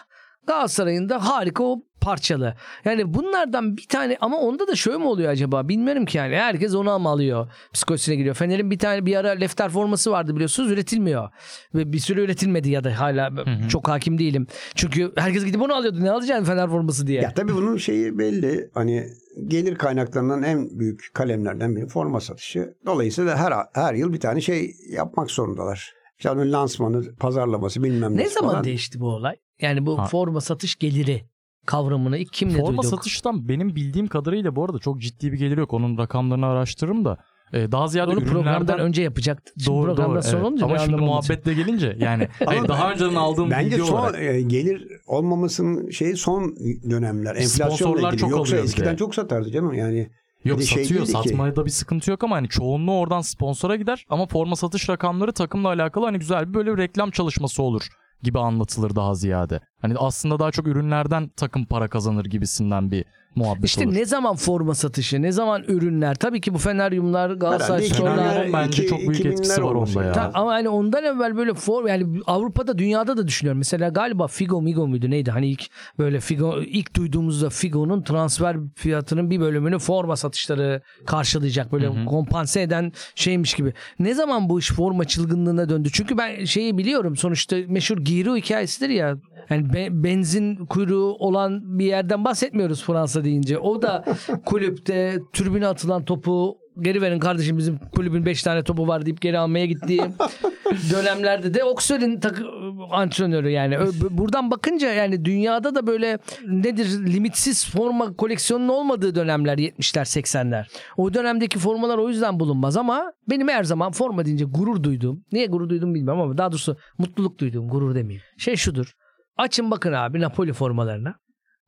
Galatasaray'ın 0.48 1.10
da 1.10 1.30
harika 1.30 1.64
o 1.64 1.84
parçalı. 2.02 2.56
Yani 2.86 3.14
bunlardan 3.14 3.78
bir 3.78 3.88
tane 3.88 4.18
ama 4.22 4.38
onda 4.38 4.68
da 4.68 4.76
şöyle 4.76 4.98
mi 4.98 5.06
oluyor 5.06 5.32
acaba? 5.32 5.68
Bilmiyorum 5.68 6.06
ki 6.06 6.18
yani. 6.18 6.36
Herkes 6.36 6.76
onu 6.76 6.92
ama 6.92 7.10
alıyor. 7.10 7.52
Psikolojisine 7.74 8.16
giriyor. 8.16 8.36
Fener'in 8.36 8.72
bir 8.72 8.80
tane 8.80 9.06
bir 9.06 9.16
ara 9.16 9.30
lefter 9.30 9.70
forması 9.70 10.12
vardı 10.12 10.36
biliyorsunuz. 10.36 10.72
Üretilmiyor. 10.72 11.30
Ve 11.76 11.94
bir 11.94 12.00
süre 12.00 12.22
üretilmedi 12.22 12.70
ya 12.70 12.84
da 12.84 13.00
hala 13.00 13.32
çok 13.70 13.88
hakim 13.88 14.18
değilim. 14.20 14.48
Çünkü 14.76 15.12
herkes 15.16 15.46
gidip 15.46 15.62
onu 15.62 15.74
alıyordu. 15.76 16.04
Ne 16.04 16.12
alacaksın 16.12 16.46
Fener 16.46 16.70
forması 16.70 17.08
diye. 17.08 17.22
Ya 17.22 17.34
tabii 17.34 17.54
bunun 17.54 17.78
şeyi 17.78 18.18
belli. 18.18 18.70
Hani 18.74 19.08
gelir 19.48 19.76
kaynaklarından 19.76 20.44
en 20.44 20.80
büyük 20.80 21.10
kalemlerden 21.14 21.76
biri 21.76 21.88
forma 21.88 22.20
satışı. 22.20 22.74
Dolayısıyla 22.86 23.38
her 23.38 23.54
her 23.74 23.94
yıl 23.94 24.14
bir 24.14 24.20
tane 24.20 24.42
şey 24.42 24.72
yapmak 24.90 25.32
zorundalar. 25.32 25.94
İşte 26.18 26.32
onun 26.32 26.52
lansmanı, 26.52 27.16
pazarlaması 27.16 27.84
bilmem 27.84 28.18
ne 28.18 28.18
ne 28.18 28.30
zaman 28.30 28.52
falan. 28.52 28.64
değişti 28.64 29.00
bu 29.00 29.08
olay? 29.08 29.36
Yani 29.62 29.86
bu 29.86 30.00
Ha. 30.00 30.06
forma 30.06 30.42
satış 30.42 30.76
geliri 30.76 31.24
kavramını 31.66 32.18
ilk 32.18 32.34
kimle 32.34 32.54
Forma 32.58 32.68
duyduk? 32.68 32.86
satıştan 32.86 33.48
benim 33.50 33.76
bildiğim 33.76 34.08
kadarıyla 34.08 34.56
bu 34.56 34.66
arada 34.66 34.80
çok 34.80 35.02
ciddi 35.02 35.32
bir 35.32 35.38
gelir 35.38 35.58
yok. 35.58 35.74
Onun 35.74 35.98
rakamlarını 35.98 36.46
araştırırım 36.46 37.06
da. 37.06 37.18
Ee, 37.54 37.72
daha 37.72 37.88
ziyade 37.88 38.12
Onu 38.12 38.20
programdan 38.20 38.54
ürünlerden 38.62 38.80
önce 38.80 39.02
yapacaktık. 39.04 39.54
Şimdi 39.58 39.68
doğru 39.78 39.86
programdan 39.86 40.14
doğru. 40.16 40.24
sonra 40.24 40.38
evet. 40.38 40.46
olunca 40.48 40.66
Ama 40.66 40.78
şimdi 40.78 41.02
muhabbetle 41.02 41.54
gelince 41.54 41.96
yani 42.00 42.28
hayır, 42.46 42.68
daha 42.68 42.92
önceden 42.92 43.16
aldığım 43.16 43.52
Bence 43.52 43.72
bilgi 43.78 43.88
son 43.88 44.00
olarak. 44.00 44.22
e, 44.22 44.42
gelir 44.42 44.88
olmamasının 45.08 45.90
şeyi 45.90 46.16
son 46.18 46.56
dönemler. 46.90 47.36
Enflasyonla 47.36 47.76
Sponsorlar 47.76 48.08
ilgili. 48.14 48.22
çok 48.22 48.32
Yoksa 48.32 48.58
eskiden 48.58 48.94
de. 48.94 48.98
çok 48.98 49.16
satardı 49.16 49.52
canım 49.52 49.74
yani. 49.74 50.10
Yok 50.46 50.60
Bir 50.60 50.64
şey 50.64 50.84
satıyor. 50.84 51.06
ki. 51.06 51.12
Satmaya 51.12 51.56
da 51.56 51.66
bir 51.66 51.70
sıkıntı 51.72 52.12
yok 52.12 52.24
ama 52.24 52.36
hani 52.36 52.50
çoğunluğu 52.50 53.00
oradan 53.00 53.22
sponsora 53.22 53.76
gider 53.76 54.06
ama 54.10 54.26
forma 54.28 54.56
satış 54.56 54.90
rakamları 54.90 55.32
takımla 55.32 55.68
alakalı 55.68 56.06
hani 56.06 56.20
güzel 56.20 56.50
bir 56.50 56.54
böyle 56.54 56.72
bir 56.74 56.78
reklam 56.78 57.12
çalışması 57.12 57.64
olur 57.64 57.88
gibi 58.24 58.40
anlatılır 58.40 58.96
daha 58.96 59.16
ziyade. 59.16 59.60
Hani 59.82 59.98
aslında 59.98 60.40
daha 60.40 60.52
çok 60.52 60.68
ürünlerden 60.68 61.30
takım 61.30 61.66
para 61.66 61.88
kazanır 61.88 62.26
gibisinden 62.26 62.92
bir 62.92 63.06
muhabbet 63.36 63.66
İşte 63.66 63.86
olur. 63.86 63.94
ne 63.94 64.06
zaman 64.06 64.36
forma 64.36 64.76
satışı, 64.76 65.22
ne 65.22 65.32
zaman 65.32 65.64
ürünler. 65.68 66.16
Tabii 66.16 66.42
ki 66.42 66.54
bu 66.54 66.58
Feneryumlar, 66.58 67.30
Galatasaray 67.32 67.80
Herhalde 67.82 67.94
Sporlar. 67.94 68.46
2000'ler, 68.46 68.54
bence 68.54 68.88
çok 68.88 69.00
büyük 69.00 69.16
2000'ler 69.16 69.28
etkisi 69.32 69.64
var 69.64 69.72
onda 69.74 70.04
ya. 70.04 70.12
Ta- 70.12 70.32
ama 70.34 70.52
hani 70.52 70.70
ondan 70.70 71.04
evvel 71.04 71.38
böyle 71.38 71.54
form 71.54 71.88
yani 71.88 72.20
Avrupa'da 72.28 72.78
dünyada 72.78 73.18
da 73.18 73.28
düşünüyorum. 73.28 73.58
Mesela 73.58 73.90
galiba 73.90 74.28
Figo 74.28 74.62
Migo 74.62 74.88
muydu 74.88 75.10
neydi? 75.10 75.32
Hani 75.32 75.48
ilk 75.50 75.64
böyle 76.00 76.20
Figo 76.20 76.62
ilk 76.62 76.96
duyduğumuzda 76.96 77.50
Figo'nun 77.50 78.02
transfer 78.04 78.58
fiyatının 78.76 79.30
bir 79.30 79.40
bölümünü 79.40 79.80
forma 79.80 80.16
satışları 80.16 80.82
karşılayacak 81.06 81.72
böyle 81.72 82.06
kompanse 82.06 82.62
eden 82.62 82.92
şeymiş 83.16 83.54
gibi. 83.54 83.74
Ne 84.00 84.14
zaman 84.14 84.50
bu 84.50 84.60
iş 84.60 84.72
forma 84.72 85.06
çılgınlığına 85.06 85.70
döndü? 85.70 85.90
Çünkü 85.94 86.18
ben 86.18 86.46
şeyi 86.46 86.78
biliyorum 86.78 87.18
sonuçta 87.18 87.58
meşhur 87.68 87.98
Giroud 87.98 88.38
hikayesidir 88.38 88.90
ya. 88.90 89.18
Yani 89.50 89.74
be- 89.74 90.04
benzin 90.04 90.56
kuyruğu 90.56 91.16
olan 91.20 91.80
bir 91.80 91.86
yerden 91.86 92.26
bahsetmiyoruz 92.26 92.84
Fransa 92.84 93.24
deyince. 93.24 93.58
O 93.58 93.82
da 93.82 94.06
kulüpte 94.46 95.20
türbüne 95.34 95.68
atılan 95.68 96.06
topu 96.06 96.58
geri 96.82 97.02
verin 97.02 97.20
kardeşim 97.20 97.58
bizim 97.58 97.78
kulübün 97.96 98.26
5 98.26 98.44
tane 98.44 98.64
topu 98.64 98.88
var 98.88 99.06
deyip 99.06 99.22
geri 99.22 99.38
almaya 99.40 99.66
gittiği 99.66 100.02
dönemlerde 100.92 101.54
de 101.54 101.64
Oxford'un 101.64 102.20
takı 102.20 102.44
antrenörü 102.92 103.50
yani. 103.50 103.78
Buradan 104.10 104.52
bakınca 104.52 104.94
yani 104.94 105.26
dünyada 105.26 105.76
da 105.76 105.88
böyle 105.88 106.18
nedir 106.48 107.06
limitsiz 107.14 107.70
forma 107.70 108.14
koleksiyonunun 108.16 108.70
olmadığı 108.70 109.16
dönemler 109.16 109.58
70'ler 109.58 110.20
80'ler. 110.22 110.66
O 110.98 111.14
dönemdeki 111.14 111.60
formalar 111.60 111.98
o 111.98 112.10
yüzden 112.10 112.40
bulunmaz 112.40 112.78
ama 112.78 113.14
benim 113.30 113.48
her 113.48 113.64
zaman 113.64 113.92
forma 113.92 114.26
deyince 114.26 114.46
gurur 114.46 114.84
duyduğum. 114.84 115.24
Niye 115.32 115.46
gurur 115.46 115.70
duydum 115.70 115.94
bilmiyorum 115.96 116.22
ama 116.22 116.38
daha 116.38 116.52
doğrusu 116.52 116.78
mutluluk 116.98 117.40
duyduğum 117.40 117.68
gurur 117.70 117.96
demeyeyim. 117.96 118.24
Şey 118.38 118.56
şudur. 118.56 118.94
Açın 119.38 119.72
bakın 119.72 119.94
abi 119.94 120.22
Napoli 120.22 120.54
formalarına. 120.54 121.16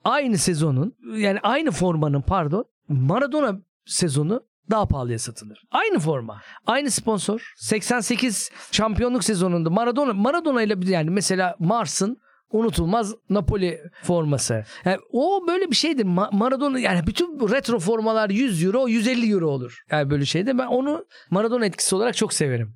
Aynı 0.04 0.38
sezonun 0.38 0.96
yani 1.16 1.40
aynı 1.44 1.72
formanın 1.72 2.22
pardon 2.22 2.66
Maradona 2.88 3.60
sezonu 3.86 4.42
daha 4.70 4.88
pahalıya 4.88 5.20
satılır. 5.20 5.64
Aynı 5.72 6.00
forma. 6.00 6.42
Aynı 6.68 6.92
sponsor. 6.92 7.54
88 7.58 8.52
şampiyonluk 8.72 9.24
sezonunda 9.24 9.70
Maradona 9.70 10.14
Maradona 10.14 10.62
ile 10.62 10.92
yani 10.92 11.10
mesela 11.10 11.56
Mars'ın 11.60 12.18
unutulmaz 12.52 13.16
Napoli 13.30 13.82
forması. 14.04 14.64
Yani 14.86 14.98
o 15.12 15.48
böyle 15.48 15.72
bir 15.72 15.76
şeydir. 15.76 16.06
Ma- 16.06 16.38
Maradona 16.38 16.80
yani 16.80 17.08
bütün 17.08 17.40
retro 17.52 17.80
formalar 17.80 18.30
100 18.30 18.64
euro 18.64 18.88
150 18.88 19.32
euro 19.32 19.48
olur. 19.50 19.80
Yani 19.92 20.10
böyle 20.10 20.26
şeyde 20.26 20.58
ben 20.58 20.68
onu 20.68 21.06
Maradona 21.30 21.66
etkisi 21.66 21.96
olarak 21.96 22.16
çok 22.16 22.34
severim. 22.34 22.76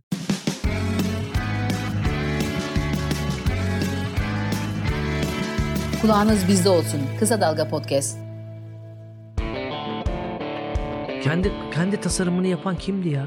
Kulağınız 6.01 6.47
bizde 6.47 6.69
olsun. 6.69 7.01
Kısa 7.19 7.41
Dalga 7.41 7.67
Podcast. 7.67 8.17
Kendi 11.23 11.51
kendi 11.73 12.01
tasarımını 12.01 12.47
yapan 12.47 12.75
kimdi 12.75 13.09
ya? 13.09 13.25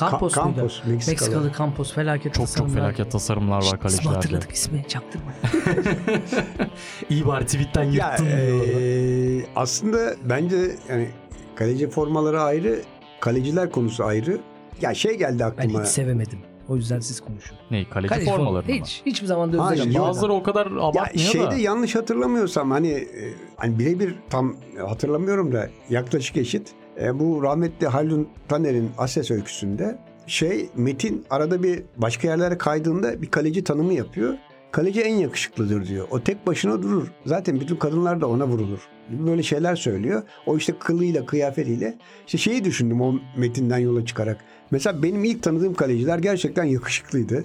Campos 0.00 0.32
Ka- 0.34 0.44
muydu? 0.44 0.56
Campos, 0.56 0.84
Meksikalı. 0.86 1.10
Meksikalı 1.30 1.52
Campos 1.58 1.92
felaket 1.94 2.34
Çok 2.34 2.34
çok 2.34 2.46
tasarımlar. 2.46 2.74
felaket 2.80 3.12
tasarımlar 3.12 3.56
var 3.56 3.62
İsmi 3.62 3.78
kalecilerde. 3.78 4.14
hatırladık 4.14 4.52
ismi 4.52 4.84
çaktırma. 4.88 5.32
İyi 7.10 7.26
bari 7.26 7.46
tweetten 7.46 7.82
Ya 7.84 7.90
yırttın. 8.10 8.26
e, 8.26 9.46
aslında 9.56 10.14
bence 10.24 10.56
yani 10.88 11.08
kaleci 11.54 11.90
formaları 11.90 12.42
ayrı, 12.42 12.80
kaleciler 13.20 13.70
konusu 13.70 14.04
ayrı. 14.04 14.38
Ya 14.80 14.94
şey 14.94 15.18
geldi 15.18 15.38
Ben 15.38 15.44
aklıma. 15.46 15.82
hiç 15.82 15.88
sevemedim. 15.88 16.38
O 16.72 16.76
yüzden 16.76 17.00
siz 17.00 17.20
konuşun. 17.20 17.56
ne 17.70 17.88
kaleci, 17.88 18.08
Kaleci 18.14 18.30
formaları 18.30 18.66
mı? 18.66 18.74
Hiç. 18.74 19.02
Hiçbir 19.06 19.26
zaman 19.26 19.52
da 19.52 19.64
Hayır. 19.64 19.98
Bazıları 19.98 20.32
o 20.32 20.42
kadar 20.42 20.66
Ya 20.66 20.82
abartmıyor 20.82 21.30
şeyde 21.30 21.50
da. 21.50 21.54
yanlış 21.54 21.94
hatırlamıyorsam 21.94 22.70
hani 22.70 22.88
e, 22.90 23.34
hani 23.56 23.78
birebir 23.78 24.14
tam 24.30 24.56
hatırlamıyorum 24.86 25.52
da 25.52 25.68
yaklaşık 25.90 26.36
eşit. 26.36 26.68
E, 27.00 27.18
bu 27.18 27.42
rahmetli 27.42 27.86
Haldun 27.86 28.28
Taner'in 28.48 28.90
Ases 28.98 29.30
öyküsünde 29.30 29.98
şey 30.26 30.68
Metin 30.76 31.24
arada 31.30 31.62
bir 31.62 31.82
başka 31.96 32.28
yerlere 32.28 32.58
kaydığında 32.58 33.22
bir 33.22 33.30
kaleci 33.30 33.64
tanımı 33.64 33.94
yapıyor. 33.94 34.34
Kaleci 34.70 35.00
en 35.00 35.14
yakışıklıdır 35.14 35.86
diyor. 35.86 36.06
O 36.10 36.20
tek 36.20 36.46
başına 36.46 36.82
durur. 36.82 37.08
Zaten 37.26 37.60
bütün 37.60 37.76
kadınlar 37.76 38.20
da 38.20 38.28
ona 38.28 38.46
vurulur. 38.46 38.80
Böyle 39.12 39.42
şeyler 39.42 39.76
söylüyor. 39.76 40.22
O 40.46 40.56
işte 40.56 40.72
kılıyla, 40.78 41.26
kıyafetiyle. 41.26 41.98
İşte 42.26 42.38
şeyi 42.38 42.64
düşündüm 42.64 43.00
o 43.00 43.14
metinden 43.36 43.78
yola 43.78 44.06
çıkarak. 44.06 44.44
Mesela 44.70 45.02
benim 45.02 45.24
ilk 45.24 45.42
tanıdığım 45.42 45.74
kaleciler 45.74 46.18
gerçekten 46.18 46.64
yakışıklıydı. 46.64 47.44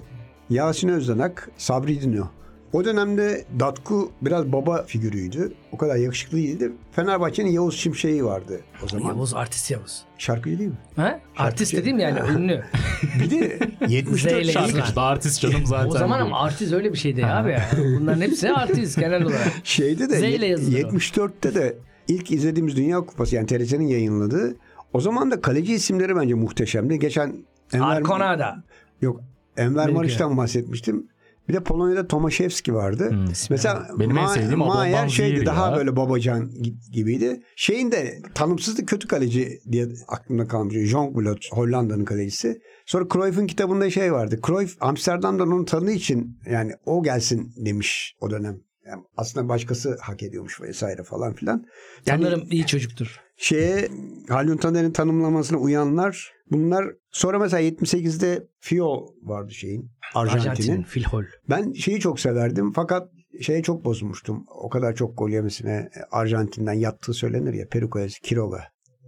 Yasin 0.50 0.88
Özdanak, 0.88 1.50
Sabri 1.56 2.00
Dino. 2.00 2.28
O 2.72 2.84
dönemde 2.84 3.44
Datku 3.60 4.12
biraz 4.22 4.52
baba 4.52 4.84
figürüydü. 4.86 5.52
O 5.72 5.76
kadar 5.76 5.96
yakışıklı 5.96 6.38
değildi. 6.38 6.72
Fenerbahçe'nin 6.92 7.50
Yavuz 7.50 7.76
Şimşek'i 7.76 8.24
vardı 8.24 8.60
o 8.84 8.88
zaman. 8.88 9.08
Yavuz 9.08 9.34
artist 9.34 9.70
Yavuz. 9.70 10.02
Şarkıcı 10.18 10.58
değil 10.58 10.70
mi? 10.70 10.76
Ha? 10.96 11.20
Artist 11.36 11.72
dediğim 11.76 11.98
yani 11.98 12.20
ünlü. 12.30 12.64
Bir 13.20 13.30
de 13.30 13.58
74 13.88 14.20
Zeyle 14.20 14.52
şarkı. 14.52 14.66
yazılan. 14.66 14.80
Şarkıcı 14.80 14.96
da 14.96 15.02
artist 15.02 15.40
canım 15.40 15.66
zaten. 15.66 15.88
o 15.88 15.92
zaman 15.92 16.20
ama 16.20 16.40
artist 16.40 16.72
öyle 16.72 16.92
bir 16.92 16.98
şeydi 16.98 17.26
abi 17.26 17.50
ya. 17.50 17.68
Bunların 18.00 18.20
hepsi 18.20 18.50
artist 18.52 18.98
genel 19.00 19.22
olarak. 19.22 19.52
Şeyde 19.64 20.10
de 20.10 20.46
yazılır 20.46 20.84
o. 20.84 20.88
74'te 20.88 21.54
de 21.54 21.76
ilk 22.08 22.30
izlediğimiz 22.30 22.76
Dünya 22.76 23.00
Kupası 23.00 23.36
yani 23.36 23.46
TRT'nin 23.46 23.86
yayınladığı 23.86 24.56
o 24.92 25.00
zaman 25.00 25.30
da 25.30 25.40
kaleci 25.40 25.74
isimleri 25.74 26.16
bence 26.16 26.34
muhteşemdi. 26.34 26.98
Geçen 26.98 27.36
Enver, 27.72 27.86
Arconada. 27.86 28.64
Yok 29.00 29.20
Enver. 29.56 29.88
Mariç'ten 29.88 30.36
bahsetmiştim. 30.36 31.06
Bir 31.48 31.54
de 31.54 31.62
Polonya'da 31.62 32.06
Tomaszewski 32.06 32.74
vardı. 32.74 33.10
Hmm. 33.10 33.24
Mesela 33.50 33.88
Benim 33.98 34.18
en 34.18 34.24
Ma- 34.24 34.34
sevdiğim 34.34 34.62
Adolfo 34.62 34.78
Maier 34.78 35.08
şeydi 35.08 35.46
daha 35.46 35.70
ya. 35.70 35.76
böyle 35.76 35.96
babacan 35.96 36.50
gi- 36.50 36.90
gibiydi. 36.92 37.42
Şeyin 37.56 37.92
de 37.92 38.18
tanımsızdı 38.34 38.86
kötü 38.86 39.08
kaleci 39.08 39.60
diye 39.72 39.88
aklımda 40.08 40.46
kalmış. 40.48 40.76
Jongbloed 40.76 41.42
Hollanda'nın 41.52 42.04
kalecisi. 42.04 42.60
Sonra 42.86 43.06
Cruyff'un 43.12 43.46
kitabında 43.46 43.90
şey 43.90 44.12
vardı. 44.12 44.40
Cruyff 44.46 44.76
Amsterdam'dan 44.80 45.52
onu 45.52 45.64
tanıdığı 45.64 45.92
için 45.92 46.38
yani 46.50 46.72
o 46.86 47.02
gelsin 47.02 47.52
demiş 47.56 48.14
o 48.20 48.30
dönem. 48.30 48.60
Yani 48.88 49.02
aslında 49.16 49.48
başkası 49.48 49.98
hak 50.00 50.22
ediyormuş 50.22 50.60
vesaire 50.60 51.02
falan 51.02 51.34
filan. 51.34 51.64
Yani 52.06 52.22
Sanırım 52.22 52.48
iyi 52.50 52.66
çocuktur. 52.66 53.20
şeye 53.36 53.88
Haldun 54.28 54.56
Taner'in 54.56 54.92
tanımlamasına 54.92 55.58
uyanlar 55.58 56.32
bunlar 56.50 56.86
sonra 57.10 57.38
mesela 57.38 57.62
78'de 57.62 58.48
Fio 58.60 59.06
vardı 59.22 59.52
şeyin 59.52 59.90
Arjantin'in. 60.14 60.50
Arjantin, 60.50 60.82
Filhol. 60.82 61.24
Ben 61.50 61.72
şeyi 61.72 62.00
çok 62.00 62.20
severdim 62.20 62.72
fakat 62.72 63.08
şeye 63.40 63.62
çok 63.62 63.84
bozulmuştum. 63.84 64.44
O 64.48 64.68
kadar 64.68 64.94
çok 64.94 65.18
gol 65.18 65.30
yemesine 65.30 65.88
Arjantin'den 66.10 66.72
yattığı 66.72 67.14
söylenir 67.14 67.54
ya 67.54 67.68
Peru 67.68 67.90
kalecisi 67.90 68.20
Quiroga. 68.22 68.64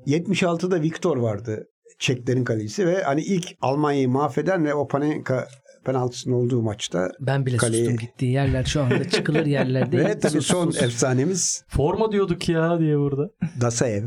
76'da 0.06 0.82
Victor 0.82 1.16
vardı 1.16 1.66
Çeklerin 1.98 2.44
kalecisi 2.44 2.86
ve 2.86 3.02
hani 3.02 3.20
ilk 3.20 3.46
Almanya'yı 3.60 4.08
mahveden 4.08 4.64
ve 4.64 4.74
o 4.74 4.88
Panenka 4.88 5.48
penaltısının 5.92 6.34
olduğu 6.34 6.62
maçta 6.62 7.10
Ben 7.20 7.46
bile 7.46 7.56
Kaleyi- 7.56 7.84
sustum 7.84 7.96
gittiği 7.96 8.32
yerler 8.32 8.64
şu 8.64 8.82
anda 8.82 9.08
çıkılır 9.10 9.46
yerler 9.46 9.92
değil. 9.92 10.04
ve 10.08 10.18
tabii 10.18 10.42
son 10.42 10.70
sus. 10.70 10.82
efsanemiz 10.82 11.64
Forma 11.68 12.12
diyorduk 12.12 12.48
ya 12.48 12.78
diye 12.78 12.98
burada. 12.98 13.30
Dasaev. 13.60 14.04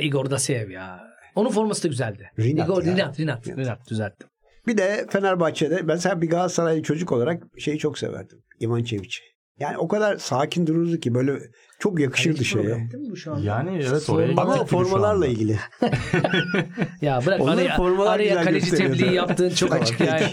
Igor 0.00 0.30
Dasev 0.30 0.70
ya. 0.70 1.00
Onun 1.34 1.50
forması 1.50 1.82
da 1.84 1.88
güzeldi. 1.88 2.30
Rinat 2.38 2.68
Igor 2.68 2.84
ya. 2.84 2.92
Rinat, 2.94 3.20
Rinat, 3.20 3.48
Rinat 3.48 3.90
düzelttim. 3.90 4.28
Bir 4.66 4.78
de 4.78 5.06
Fenerbahçe'de 5.10 5.88
ben 5.88 5.96
sen 5.96 6.22
bir 6.22 6.30
Galatasaraylı 6.30 6.82
çocuk 6.82 7.12
olarak 7.12 7.42
şeyi 7.58 7.78
çok 7.78 7.98
severdim. 7.98 8.38
İvan 8.60 8.82
Çeviç'i. 8.82 9.22
Yani 9.60 9.78
o 9.78 9.88
kadar 9.88 10.16
sakin 10.16 10.66
dururdu 10.66 10.96
ki 11.00 11.14
böyle 11.14 11.38
çok 11.78 12.00
yakışırdı 12.00 12.34
Kaleci 12.34 12.50
şeye. 12.50 12.62
programı 12.62 12.90
değil 12.90 13.04
mi 13.04 13.10
bu 13.10 13.16
şu 13.16 13.32
anda? 13.32 13.44
Yani 13.46 13.70
evet 13.90 14.10
oraya 14.10 14.32
Ama 14.32 14.64
formalarla 14.64 15.26
ilgili. 15.26 15.58
Ya 17.02 17.20
bırak 17.26 17.40
Onların 17.40 17.58
araya, 17.58 17.76
formalar 17.76 18.14
araya 18.14 18.42
kaleci 18.42 18.70
tebliği 18.70 19.12
yaptığın 19.12 19.50
çok 19.50 19.72
açık 19.72 20.00
yani. 20.00 20.24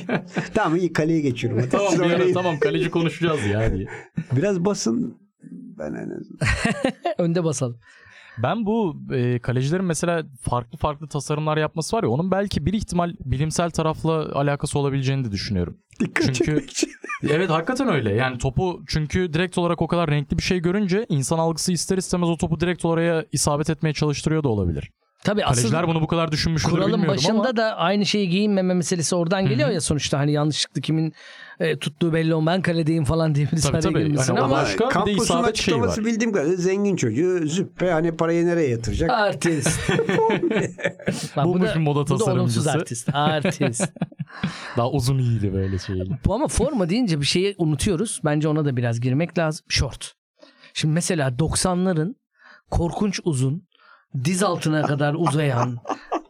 tamam 0.54 0.78
iyi 0.78 0.94
kaleye 0.94 1.22
geçiyorum. 1.22 1.68
Tamam 1.72 1.94
bir 1.94 2.12
ara 2.12 2.34
tamam 2.34 2.60
kaleci 2.60 2.92
konuşacağız 2.92 3.46
ya 3.46 3.74
diye. 3.74 3.88
Biraz 4.32 4.66
basın. 4.66 5.18
Ben 5.80 5.94
en 5.94 6.10
azından. 6.10 6.40
Önde 7.18 7.44
basalım. 7.44 7.80
Ben 8.44 8.66
bu 8.66 8.96
e, 9.14 9.40
kalecilerin 9.40 9.86
mesela 9.86 10.24
farklı 10.42 10.78
farklı 10.78 11.08
tasarımlar 11.08 11.58
yapması 11.58 11.98
var 11.98 12.04
ya 12.04 12.10
onun 12.10 12.32
belki 12.32 12.66
bir 12.66 12.74
ihtimal 12.74 13.14
bilimsel 13.26 13.72
tarafla 13.72 14.12
alakası 14.34 14.80
olabileceğini 14.80 15.26
de 15.26 15.32
düşünüyorum. 15.32 15.78
Dikkat 16.00 16.36
Çünkü-. 16.36 16.66
Evet 17.30 17.50
hakikaten 17.50 17.88
öyle. 17.88 18.14
Yani 18.14 18.38
topu 18.38 18.84
çünkü 18.88 19.34
direkt 19.34 19.58
olarak 19.58 19.82
o 19.82 19.88
kadar 19.88 20.10
renkli 20.10 20.38
bir 20.38 20.44
şey 20.44 20.60
görünce 20.60 21.06
insan 21.10 21.40
algısı 21.40 21.72
ister 21.72 21.98
istemez 21.98 22.30
o 22.30 22.38
topu 22.38 22.60
direkt 22.60 22.86
oraya 22.86 23.26
isabet 23.32 23.70
etmeye 23.70 23.94
çalıştırıyor 23.94 24.44
da 24.44 24.50
olabilir. 24.50 24.92
Tabii 25.26 25.46
asıl 25.46 25.62
Kaleciler 25.62 25.88
bunu 25.88 26.02
bu 26.02 26.08
kadar 26.08 26.32
düşünmüş 26.32 26.64
kuralın 26.64 27.08
başında 27.08 27.34
ama. 27.34 27.58
da 27.58 27.76
aynı 27.78 28.06
şeyi 28.06 28.30
giyinmeme 28.30 28.74
meselesi 28.74 29.16
oradan 29.16 29.46
geliyor 29.50 29.70
ya 29.70 29.82
sonuçta 29.82 30.20
hani 30.20 30.32
yanlışlıkla 30.32 30.82
kimin 30.82 31.14
e, 31.60 31.80
tuttuğu 31.80 32.14
belli 32.14 32.34
olmayan 32.36 32.58
ben 32.58 32.62
kaledeyim 32.62 33.04
falan 33.04 33.36
diye 33.36 33.48
birisi 33.52 33.72
Tabii, 33.72 33.82
tabii. 33.82 34.04
girmesin 34.04 34.36
Hani 34.36 34.44
ama 34.46 34.56
başka 34.56 34.90
şeyi 35.04 35.38
açıklaması 35.38 36.02
var. 36.02 36.06
bildiğim 36.08 36.34
kadarıyla 36.34 36.58
zengin 36.58 36.96
çocuğu 36.96 37.48
züppe 37.48 37.92
hani 37.92 38.18
parayı 38.18 38.46
nereye 38.46 38.70
yatıracak? 38.70 39.10
artist. 39.10 39.80
Bak, 41.38 41.46
Bulmuş 41.46 41.70
bir 41.76 41.80
moda 41.80 42.00
Bu 42.00 42.08
da 42.08 42.14
olumsuz 42.14 42.64
tasarımcısı. 42.64 42.72
artist. 42.72 43.10
Artist. 43.16 43.94
Daha 44.78 44.90
uzun 44.92 45.18
iyiydi 45.20 45.54
böyle 45.54 45.80
şeyli. 45.80 46.10
Bu 46.26 46.34
ama 46.34 46.48
forma 46.48 46.90
deyince 46.90 47.20
bir 47.22 47.26
şeyi 47.26 47.56
unutuyoruz. 47.58 48.22
Bence 48.26 48.48
ona 48.48 48.66
da 48.66 48.78
biraz 48.78 49.00
girmek 49.02 49.38
lazım. 49.38 49.66
Short. 49.70 50.14
Şimdi 50.74 50.94
mesela 50.94 51.28
90'ların 51.30 52.16
korkunç 52.72 53.20
uzun, 53.24 53.68
diz 54.24 54.44
altına 54.44 54.82
kadar 54.82 55.14
uzayan 55.18 55.78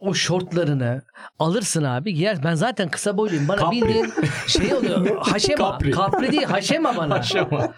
o 0.00 0.14
şortlarını 0.14 1.02
alırsın 1.38 1.84
abi 1.84 2.14
giyer. 2.14 2.38
Ben 2.44 2.54
zaten 2.54 2.88
kısa 2.88 3.16
boyluyum. 3.16 3.48
Bana 3.48 3.60
Capri. 3.60 3.76
bildiğin 3.76 4.12
şey 4.46 4.74
oluyor. 4.74 5.16
Haşema. 5.20 5.58
Capri. 5.72 5.92
Capri 5.92 6.32
değil 6.32 6.42
haşema 6.44 6.96
bana. 6.96 7.14
Aşama. 7.14 7.74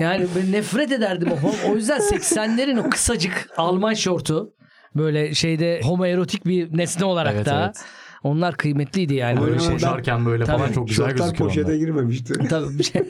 Yani 0.00 0.26
ben 0.36 0.52
nefret 0.52 0.92
ederdim 0.92 1.28
o. 1.32 1.70
O 1.70 1.74
yüzden 1.76 2.00
80'lerin 2.00 2.80
o 2.86 2.90
kısacık 2.90 3.48
Alman 3.56 3.94
şortu 3.94 4.52
böyle 4.96 5.34
şeyde 5.34 5.80
homoerotik 5.84 6.46
bir 6.46 6.76
nesne 6.78 7.04
olarak 7.04 7.34
Evet, 7.34 7.46
da 7.46 7.64
evet. 7.64 7.76
onlar 8.22 8.56
kıymetliydi 8.56 9.14
yani. 9.14 9.40
Böyle 9.40 9.58
şey. 9.58 9.72
Koşarken 9.72 10.26
böyle 10.26 10.44
Tabii. 10.44 10.58
falan 10.58 10.72
çok 10.72 10.88
güzel 10.88 11.08
Şortlar 11.08 11.24
gözüküyor 11.24 11.48
poşete 11.50 11.66
onlar. 11.66 11.74
girmemişti. 11.74 12.34
Tabii 12.50 12.78
bir 12.78 12.84
şey. 12.92 13.02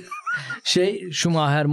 Şey 0.64 1.10
Schumacher, 1.12 1.66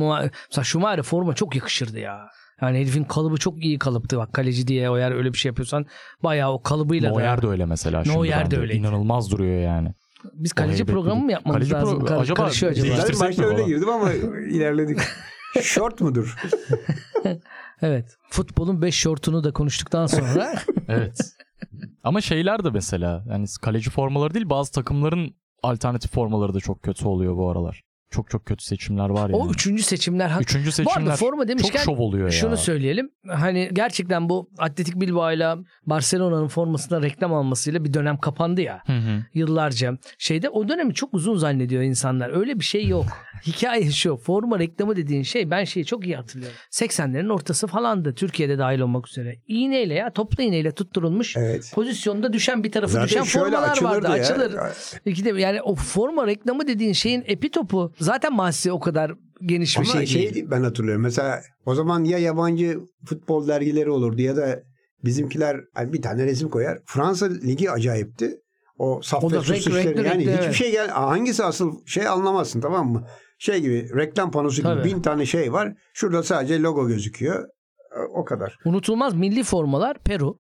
Schumacher 0.63 1.03
forma 1.03 1.35
çok 1.35 1.55
yakışırdı 1.55 1.99
ya. 1.99 2.29
Yani 2.61 2.77
herifin 2.79 3.03
kalıbı 3.03 3.37
çok 3.37 3.63
iyi 3.63 3.79
kalıptı 3.79 4.17
bak 4.17 4.33
kaleci 4.33 4.67
diye 4.67 4.89
o 4.89 4.97
yer 4.97 5.11
öyle 5.11 5.33
bir 5.33 5.37
şey 5.37 5.49
yapıyorsan 5.49 5.85
bayağı 6.23 6.51
o 6.51 6.61
kalıbıyla 6.61 7.09
Neuer 7.11 7.37
da. 7.37 7.41
de 7.41 7.47
öyle 7.47 7.65
mesela. 7.65 8.03
Neuer 8.05 8.39
şimdi 8.39 8.55
de 8.55 8.59
öyleydi. 8.59 8.79
İnanılmaz 8.79 9.31
duruyor 9.31 9.61
yani. 9.61 9.93
Biz 10.33 10.53
kaleci 10.53 10.85
programı 10.85 11.21
mı 11.23 11.31
yapmamız 11.31 11.57
Kaleci 11.59 11.73
lazım? 11.73 11.99
pro- 11.99 12.05
Kar- 12.05 12.17
acaba 12.21 12.43
karışıyor 12.43 12.71
acaba. 12.71 12.87
Ben 13.13 13.19
başta 13.19 13.43
öyle 13.45 13.63
girdim 13.63 13.89
ama 13.89 14.11
ilerledik. 14.51 14.99
Short 15.61 16.01
mudur? 16.01 16.35
Evet. 17.81 18.17
Futbolun 18.29 18.81
5 18.81 18.95
şortunu 18.95 19.43
da 19.43 19.53
konuştuktan 19.53 20.05
sonra 20.05 20.53
Evet. 20.87 21.17
Ama 22.03 22.21
şeyler 22.21 22.63
de 22.63 22.69
mesela 22.69 23.23
yani 23.29 23.45
kaleci 23.61 23.89
formaları 23.89 24.33
değil 24.33 24.49
bazı 24.49 24.71
takımların 24.71 25.35
alternatif 25.63 26.11
formaları 26.11 26.53
da 26.53 26.59
çok 26.59 26.83
kötü 26.83 27.05
oluyor 27.07 27.37
bu 27.37 27.49
aralar. 27.49 27.83
Çok 28.11 28.29
çok 28.29 28.45
kötü 28.45 28.65
seçimler 28.65 29.09
var 29.09 29.29
yani. 29.29 29.35
o 29.35 29.49
üçüncü 29.51 29.83
seçimler 29.83 30.31
Üçüncü 30.41 30.67
Bu 30.67 30.71
seçimler 30.71 31.01
arada 31.01 31.15
forma 31.15 31.41
çok 31.41 31.47
demişken 31.47 31.83
şov 31.83 31.97
oluyor 31.97 32.25
ya. 32.25 32.31
şunu 32.31 32.57
söyleyelim. 32.57 33.09
Hani 33.27 33.69
gerçekten 33.73 34.29
bu 34.29 34.49
Atletik 34.57 35.01
Bilbao'yla 35.01 35.57
Barcelona'nın 35.85 36.47
formasına 36.47 37.01
reklam 37.01 37.33
almasıyla 37.33 37.83
bir 37.83 37.93
dönem 37.93 38.17
kapandı 38.17 38.61
ya. 38.61 38.81
Hı 38.85 38.93
hı. 38.93 39.23
yıllarca. 39.33 39.97
Şeyde 40.17 40.49
o 40.49 40.67
dönemi 40.67 40.93
çok 40.93 41.13
uzun 41.13 41.37
zannediyor 41.37 41.81
insanlar. 41.83 42.29
Öyle 42.39 42.59
bir 42.59 42.63
şey 42.65 42.87
yok. 42.87 43.05
Hikaye 43.47 43.91
şu. 43.91 44.17
Forma 44.17 44.59
reklamı 44.59 44.95
dediğin 44.95 45.23
şey 45.23 45.51
ben 45.51 45.63
şeyi 45.63 45.85
çok 45.85 46.05
iyi 46.05 46.15
hatırlıyorum. 46.15 46.57
80'lerin 46.71 47.33
ortası 47.33 47.67
falandı. 47.67 48.13
Türkiye'de 48.15 48.57
dahil 48.57 48.79
olmak 48.79 49.07
üzere. 49.07 49.35
İğneyle 49.47 49.93
ya 49.93 50.13
toplu 50.13 50.43
iğneyle 50.43 50.71
tutturulmuş. 50.71 51.37
Evet. 51.37 51.71
Pozisyonda 51.75 52.33
düşen 52.33 52.63
bir 52.63 52.71
tarafı 52.71 52.93
Zaten 52.93 53.07
düşen 53.07 53.23
formalar 53.23 53.81
vardı. 53.81 54.07
ya. 54.07 54.13
Açılır. 54.13 54.53
İki 55.05 55.25
de 55.25 55.41
yani 55.41 55.61
o 55.61 55.75
forma 55.75 56.27
reklamı 56.27 56.67
dediğin 56.67 56.93
şeyin 56.93 57.23
epitopu 57.27 57.93
zaten 57.99 58.35
mahsi 58.35 58.71
o 58.71 58.79
kadar 58.79 59.11
geniş 59.45 59.79
bir 59.79 59.83
Ama 59.83 59.93
şey, 59.93 60.05
şey, 60.05 60.33
değil. 60.33 60.47
ben 60.51 60.63
hatırlıyorum. 60.63 61.01
Mesela 61.03 61.41
o 61.65 61.75
zaman 61.75 62.03
ya 62.03 62.17
yabancı 62.17 62.79
futbol 63.05 63.47
dergileri 63.47 63.89
olurdu 63.89 64.21
ya 64.21 64.35
da 64.37 64.59
bizimkiler 65.03 65.57
hani 65.73 65.93
bir 65.93 66.01
tane 66.01 66.25
resim 66.25 66.49
koyar. 66.49 66.79
Fransa 66.85 67.25
ligi 67.25 67.71
acayipti. 67.71 68.37
O 68.77 69.01
saf 69.03 69.23
O 69.23 69.31
ve 69.31 69.35
renk- 69.35 69.97
Yani 69.97 70.03
renkli, 70.03 70.19
hiçbir 70.31 70.43
evet. 70.43 70.53
şey 70.53 70.71
gel 70.71 70.87
hangisi 70.89 71.43
asıl 71.43 71.85
şey 71.85 72.07
anlamazsın 72.07 72.61
tamam 72.61 72.91
mı? 72.91 73.07
Şey 73.39 73.61
gibi 73.61 73.89
reklam 73.95 74.31
panosu 74.31 74.55
gibi 74.55 74.63
Tabii. 74.63 74.83
bin 74.83 75.01
tane 75.01 75.25
şey 75.25 75.53
var. 75.53 75.73
Şurada 75.93 76.23
sadece 76.23 76.61
logo 76.61 76.87
gözüküyor. 76.87 77.45
O 78.15 78.25
kadar. 78.25 78.57
Unutulmaz 78.65 79.13
milli 79.13 79.43
formalar 79.43 79.97
Peru. 80.03 80.37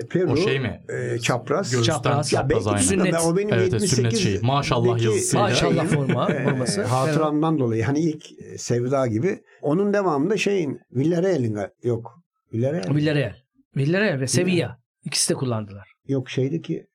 E, 0.00 0.06
Peru, 0.06 0.32
O 0.32 0.36
şey 0.36 0.60
mi? 0.60 0.80
e, 0.88 1.18
çapraz. 1.18 1.70
Göğüsten 1.70 1.92
Çapraz. 1.92 2.30
çapraz, 2.30 2.50
belki 2.50 2.68
aynen. 2.68 2.82
Sünnet. 2.82 3.14
O 3.26 3.36
benim 3.36 3.48
Evet, 3.54 3.62
evet, 3.62 3.72
78 3.72 3.96
sünnet 3.96 4.16
şeyi. 4.16 4.40
Maşallah 4.42 5.02
yazısıyla. 5.02 5.44
Maşallah 5.44 5.86
forma 5.86 6.30
e, 6.32 6.44
forması. 6.44 6.82
hatıramdan 6.82 7.58
dolayı 7.58 7.82
hani 7.84 8.00
ilk 8.00 8.24
e, 8.42 8.58
Sevda 8.58 9.06
gibi. 9.06 9.38
Onun 9.62 9.92
devamında 9.92 10.36
şeyin 10.36 10.80
Villarreal'in 10.92 11.58
yok. 11.82 12.18
Villarreal. 12.52 12.94
Villarreal. 12.94 13.34
Villarreal 13.76 14.20
ve 14.20 14.26
Sevilla. 14.26 14.78
İkisi 15.04 15.30
de 15.30 15.34
kullandılar. 15.34 15.88
Yok 16.08 16.30
şeydeki 16.30 16.86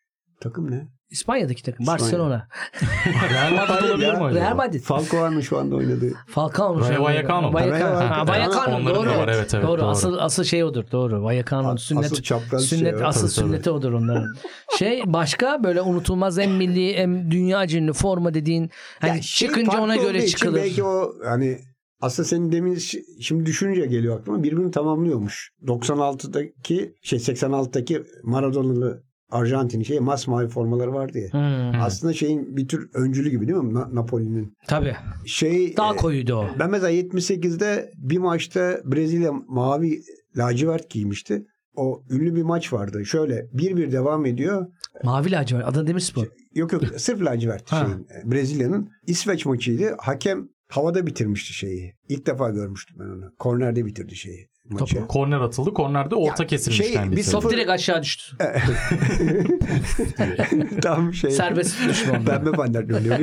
takım 0.41 0.71
ne? 0.71 0.87
İspanya'daki 1.09 1.63
takım. 1.63 1.83
İspanya. 1.83 1.99
Barcelona. 1.99 2.47
Real 3.33 3.53
Madrid 3.53 3.89
olabilir 3.89 4.13
mi 4.13 4.23
acaba? 4.23 4.41
Real 4.41 4.55
Madrid. 4.55 4.81
Falcao'nun 4.81 5.41
şu 5.41 5.57
anda 5.57 5.75
oynadığı. 5.75 6.13
Falcao. 6.27 6.79
Rayo 6.81 7.03
Vallecano. 7.03 7.53
Vallecano. 7.53 8.27
Vallecano. 8.27 8.85
Doğru. 8.95 9.09
var, 9.09 9.27
evet, 9.27 9.53
evet, 9.53 9.65
doğru. 9.67 9.81
doğru. 9.81 9.87
Asıl 9.87 10.17
asıl 10.17 10.43
şey 10.43 10.63
odur. 10.63 10.83
Doğru. 10.91 11.23
Vallecano'nun 11.23 11.75
Asıl 11.75 11.85
sünnet 11.85 12.23
çapraz 12.23 12.63
sünnet 12.63 12.95
şey 12.97 13.03
o. 13.05 13.07
asıl 13.07 13.21
Tabii, 13.27 13.35
tabii. 13.35 13.47
sünneti 13.47 13.71
odur 13.71 13.93
onların. 13.93 14.25
Şey 14.79 15.01
başka 15.05 15.63
böyle 15.63 15.81
unutulmaz 15.81 16.37
hem 16.39 16.51
milli 16.51 16.97
hem 16.97 17.31
dünya 17.31 17.65
ünlü 17.73 17.93
forma 17.93 18.33
dediğin 18.33 18.69
hani 18.99 19.15
Ya 19.15 19.21
şey 19.21 19.47
çıkınca 19.47 19.81
ona 19.81 19.95
göre 19.95 20.25
çıkılır. 20.27 20.55
Belki 20.61 20.83
o 20.83 21.13
hani 21.25 21.59
aslında 22.01 22.27
senin 22.29 22.51
demin 22.51 22.75
şi- 22.75 23.21
şimdi 23.21 23.45
düşününce 23.45 23.85
geliyor 23.85 24.19
aklıma 24.19 24.43
birbirini 24.43 24.71
tamamlıyormuş. 24.71 25.49
96'daki 25.67 26.93
şey 27.03 27.19
86'daki 27.19 28.03
Maradona'lı 28.23 29.03
Arjantin 29.31 29.81
şey 29.83 29.99
masmavi 29.99 30.47
formaları 30.47 30.93
vardı 30.93 31.17
ya. 31.19 31.33
Hmm, 31.33 31.81
Aslında 31.81 32.13
şeyin 32.13 32.57
bir 32.57 32.67
tür 32.67 32.89
öncülü 32.93 33.29
gibi 33.29 33.47
değil 33.47 33.59
mi 33.59 33.73
Na- 33.73 33.95
Napoli'nin? 33.95 34.53
tabii. 34.67 34.95
Şey 35.25 35.77
Daha 35.77 35.93
e, 35.93 35.97
koyuydu 35.97 36.33
o. 36.35 36.47
Ben 36.59 36.69
mesela 36.71 36.91
78'de 36.91 37.91
bir 37.97 38.17
maçta 38.17 38.79
Brezilya 38.85 39.31
mavi 39.47 40.01
lacivert 40.37 40.89
giymişti. 40.89 41.45
O 41.75 42.03
ünlü 42.09 42.35
bir 42.35 42.41
maç 42.43 42.73
vardı. 42.73 43.05
Şöyle 43.05 43.45
bir 43.53 43.77
bir 43.77 43.91
devam 43.91 44.25
ediyor. 44.25 44.67
Mavi 45.03 45.31
lacivert. 45.31 45.67
Adana 45.67 45.87
Demirspor. 45.87 46.25
Yok 46.55 46.73
yok 46.73 46.83
sırf 46.97 47.21
lacivert 47.21 47.71
Ha. 47.71 47.85
şeyin. 47.85 47.99
e, 48.27 48.31
Brezilya'nın 48.31 48.89
İsveç 49.07 49.45
maçıydı. 49.45 49.95
Hakem 49.97 50.47
havada 50.69 51.05
bitirmişti 51.07 51.53
şeyi. 51.53 51.93
İlk 52.09 52.25
defa 52.27 52.49
görmüştüm 52.49 52.97
ben 52.99 53.05
onu. 53.05 53.31
Kornerde 53.39 53.85
bitirdi 53.85 54.15
şeyi 54.15 54.47
maçı. 54.69 54.95
Topu. 54.95 55.07
Korner 55.07 55.41
atıldı. 55.41 55.73
Kornerde 55.73 56.15
orta 56.15 56.43
Ya, 56.43 56.47
kesilmişken 56.47 57.01
şey, 57.03 57.11
bir 57.11 57.17
bitirdi. 57.17 57.31
Top 57.31 57.43
Sıfır- 57.43 57.53
direkt 57.53 57.69
aşağı 57.69 58.03
düştü. 58.03 58.37
Tam 60.81 61.13
şey. 61.13 61.31
Serbest 61.31 61.75
ondan. 62.09 62.25
Pembe 62.25 62.51
panter 62.51 62.89
dönüyor. 62.89 63.19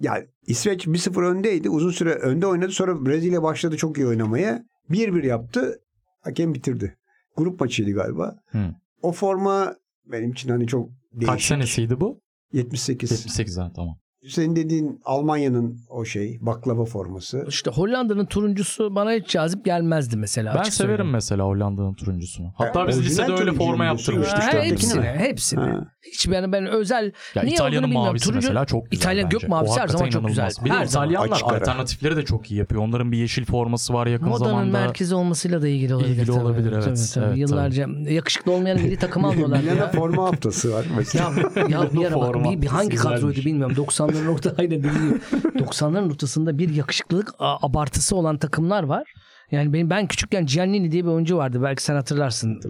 ya 0.00 0.24
İsveç 0.46 0.86
1-0 0.86 1.26
öndeydi. 1.26 1.70
Uzun 1.70 1.90
süre 1.90 2.14
önde 2.14 2.46
oynadı. 2.46 2.72
Sonra 2.72 3.06
Brezilya 3.06 3.42
başladı 3.42 3.76
çok 3.76 3.98
iyi 3.98 4.06
oynamaya. 4.06 4.64
1-1 4.90 5.26
yaptı. 5.26 5.80
Hakem 6.20 6.54
bitirdi. 6.54 6.96
Grup 7.36 7.60
maçıydı 7.60 7.92
galiba. 7.92 8.36
Hı. 8.50 8.74
O 9.02 9.12
forma 9.12 9.76
benim 10.06 10.30
için 10.32 10.48
hani 10.50 10.66
çok 10.66 10.88
değişik. 11.12 11.28
Kaç 11.28 11.42
senesiydi 11.42 12.00
bu? 12.00 12.20
78. 12.52 13.10
78 13.10 13.58
ha 13.58 13.72
tamam. 13.76 13.98
Senin 14.28 14.56
dediğin 14.56 15.00
Almanya'nın 15.04 15.78
o 15.88 16.04
şey 16.04 16.38
baklava 16.40 16.84
forması. 16.84 17.44
İşte 17.48 17.70
Hollanda'nın 17.70 18.26
turuncusu 18.26 18.94
bana 18.94 19.12
hiç 19.12 19.28
cazip 19.28 19.64
gelmezdi 19.64 20.16
mesela. 20.16 20.54
Ben 20.54 20.60
açık 20.60 20.74
severim 20.74 20.96
söyleyeyim. 20.96 21.12
mesela 21.12 21.44
Hollanda'nın 21.44 21.94
turuncusunu. 21.94 22.52
Hatta 22.56 22.80
Ha, 22.80 22.88
biz 22.88 23.00
lisede 23.04 23.32
öyle 23.32 23.52
forma 23.52 23.84
yaptırmıştık. 23.84 24.38
Ha, 24.42 24.62
hepsini, 24.62 25.02
hepsini. 25.04 25.60
Ha. 25.60 25.86
Hiç 26.12 26.30
ben 26.30 26.52
ben 26.52 26.66
özel 26.66 27.12
Ya 27.34 27.42
niye 27.42 27.54
İtalya'nın 27.54 27.84
bilmiyorum. 27.86 28.08
mavisi 28.08 28.24
Turuncu, 28.24 28.46
mesela 28.48 28.64
çok 28.64 28.90
güzel 28.90 29.02
İtalyan 29.02 29.24
bence. 29.24 29.36
gök 29.38 29.48
mavisi 29.50 29.80
her 29.80 29.88
zaman 29.88 30.10
çok 30.10 30.26
güzel. 30.28 30.50
Bir 30.64 30.70
Her. 30.70 30.86
İtalyanlar 30.86 31.30
Açık 31.30 31.46
alternatifleri 31.52 32.16
de 32.16 32.24
çok 32.24 32.50
iyi 32.50 32.58
yapıyor. 32.58 32.82
Onların 32.82 33.12
bir 33.12 33.18
yeşil 33.18 33.44
forması 33.44 33.94
var 33.94 34.06
yakın 34.06 34.28
Modanın 34.28 34.48
zamanda. 34.50 34.78
merkezi 34.78 35.14
olmasıyla 35.14 35.62
da 35.62 35.68
ilgili 35.68 35.94
olabilir. 35.94 36.10
İlgili 36.10 36.26
tabii. 36.26 36.40
olabilir, 36.40 36.72
evet. 36.72 36.84
Tabii, 36.84 36.96
tabii. 37.14 37.24
Evet, 37.26 37.38
Yıllarca 37.38 37.88
yakışıklı 38.08 38.52
olmayan 38.52 38.80
milli 38.80 38.96
takım 38.96 39.24
almıyorlar. 39.24 39.60
Milana 39.60 39.78
ya. 39.78 39.90
forma 39.90 40.24
haftası 40.24 40.72
var 40.72 40.86
mesela. 40.96 41.32
Ya, 41.56 41.62
ya 41.68 41.92
bir 41.92 42.04
ara 42.04 42.62
bir, 42.62 42.66
hangi 42.66 42.96
kadroydu 42.96 43.40
bilmiyorum. 43.44 43.76
90'ların 44.12 44.28
orta 44.28 44.54
aynen 44.58 44.82
bilmiyorum. 44.82 45.20
90'ların 45.32 46.12
ortasında 46.12 46.58
bir 46.58 46.74
yakışıklılık 46.74 47.34
abartısı 47.38 48.16
olan 48.16 48.38
takımlar 48.38 48.82
var. 48.82 49.12
Yani 49.50 49.72
benim 49.72 49.90
ben 49.90 50.06
küçükken 50.06 50.46
Giannini 50.46 50.92
diye 50.92 51.04
bir 51.04 51.08
oyuncu 51.08 51.36
vardı. 51.36 51.62
Belki 51.62 51.82
sen 51.82 51.94
hatırlarsın. 51.94 52.60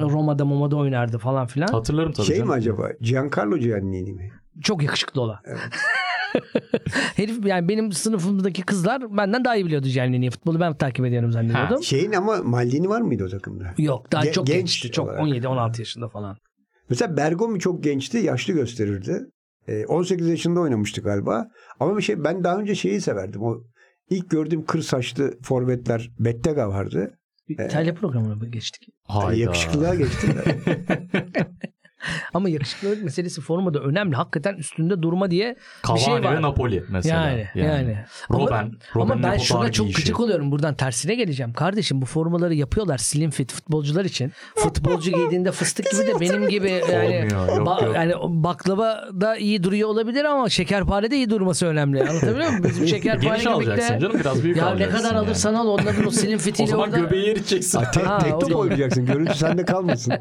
Roma'da 0.00 0.44
Moma'da 0.44 0.76
oynardı 0.76 1.18
falan 1.18 1.46
filan. 1.46 1.66
Hatırlarım 1.66 2.12
tabii 2.12 2.26
şey 2.26 2.36
canım. 2.36 2.48
mi 2.48 2.54
acaba? 2.54 2.88
Giancarlo 3.00 3.58
Giannini 3.58 4.12
mi? 4.12 4.30
Çok 4.62 4.82
yakışıklı 4.82 5.20
olan. 5.20 5.38
Herif 7.16 7.46
yani 7.46 7.68
benim 7.68 7.92
sınıfımdaki 7.92 8.62
kızlar 8.62 9.16
benden 9.16 9.44
daha 9.44 9.56
iyi 9.56 9.66
biliyordu 9.66 9.86
Giannini'yi. 9.88 10.30
Futbolu 10.30 10.60
ben 10.60 10.74
takip 10.74 11.06
ediyorum 11.06 11.32
zannediyordum. 11.32 11.82
Şeyin 11.82 12.12
ama 12.12 12.36
Maldini 12.36 12.88
var 12.88 13.00
mıydı 13.00 13.24
o 13.24 13.28
takımda? 13.28 13.74
Yok 13.78 14.12
daha 14.12 14.24
Ge- 14.24 14.32
çok 14.32 14.46
genç 14.46 14.56
gençti. 14.56 14.90
Çok 14.90 15.08
olarak. 15.08 15.20
17-16 15.20 15.78
yaşında 15.78 16.08
falan. 16.08 16.36
Mesela 16.90 17.16
Bergomi 17.16 17.60
çok 17.60 17.84
gençti, 17.84 18.18
yaşlı 18.18 18.52
gösterirdi. 18.52 19.20
Ee, 19.70 19.86
18 19.86 20.28
yaşında 20.28 20.60
oynamıştı 20.60 21.00
galiba. 21.00 21.48
Ama 21.80 21.96
bir 21.96 22.02
şey 22.02 22.24
ben 22.24 22.44
daha 22.44 22.58
önce 22.58 22.74
şeyi 22.74 23.00
severdim. 23.00 23.42
O 23.42 23.60
ilk 24.10 24.30
gördüğüm 24.30 24.64
kır 24.64 24.82
saçlı 24.82 25.38
forvetler 25.42 26.10
Bettega 26.18 26.68
vardı. 26.68 27.18
Bir 27.48 27.54
İtalya 27.64 27.94
programına 27.94 28.34
mı 28.34 28.48
geçtik? 28.50 28.88
Hayda. 29.04 29.40
Yakışıklığa 29.40 29.94
geçti 29.94 30.26
de. 30.34 30.44
Ama 32.34 32.48
yakışıklılık 32.48 33.02
meselesi 33.04 33.40
formada 33.40 33.78
önemli. 33.78 34.16
Hakikaten 34.16 34.54
üstünde 34.54 35.02
durma 35.02 35.30
diye 35.30 35.56
bir 35.84 35.88
Cavani 35.88 36.00
şey 36.00 36.14
var. 36.14 36.36
ve 36.36 36.42
Napoli 36.42 36.84
mesela. 36.88 37.28
Yani 37.30 37.46
yani. 37.54 37.98
Robben. 38.30 38.52
Ama, 38.52 38.70
Robben 38.96 39.12
ama 39.14 39.22
ben 39.22 39.38
şuna 39.38 39.72
çok 39.72 39.94
gıcık 39.94 40.20
oluyorum. 40.20 40.50
Buradan 40.52 40.74
tersine 40.74 41.14
geleceğim. 41.14 41.52
Kardeşim 41.52 42.02
bu 42.02 42.06
formaları 42.06 42.54
yapıyorlar 42.54 42.98
slim 42.98 43.30
fit 43.30 43.52
futbolcular 43.52 44.04
için. 44.04 44.32
Futbolcu 44.56 45.10
giydiğinde 45.12 45.52
fıstık 45.52 45.90
gibi 45.90 46.06
de 46.06 46.20
benim 46.20 46.48
gibi 46.48 46.70
yani 46.92 47.06
Olmuyor, 47.06 47.56
yok, 47.58 47.68
ba- 47.68 47.84
yok. 47.86 47.94
yani 47.96 48.12
baklava 48.24 49.04
da 49.20 49.36
iyi 49.36 49.62
duruyor 49.62 49.88
olabilir 49.88 50.24
ama 50.24 50.48
şekerpare 50.48 51.10
de 51.10 51.16
iyi 51.16 51.30
durması 51.30 51.66
önemli. 51.66 52.00
Anlatabiliyor 52.02 52.48
muyum? 52.50 52.64
Bizim 52.64 52.86
şekerpare 52.96 53.28
Geniş 53.28 53.46
alacaksın 53.46 53.88
göbekte 53.88 54.00
canım 54.00 54.20
biraz 54.20 54.42
büyük 54.44 54.56
ya 54.56 54.74
ne 54.74 54.88
kadar 54.88 55.04
yani. 55.14 55.18
alırsan 55.18 55.54
al 55.54 55.66
onların 55.68 56.06
o 56.06 56.10
slim 56.10 56.30
O 56.40 56.42
fitiyle 56.42 56.70
zaman 56.70 56.88
orada. 56.88 56.98
göbeği 56.98 57.26
eriteceksin. 57.30 57.78
Ha, 57.78 57.90
tek, 57.90 58.06
Ha, 58.06 58.18
tek 58.18 58.34
o 58.34 58.38
top 58.38 58.56
oynayacaksın. 58.56 59.06
Görüntü 59.06 59.34
sende 59.34 59.64
kalmasın. 59.64 60.14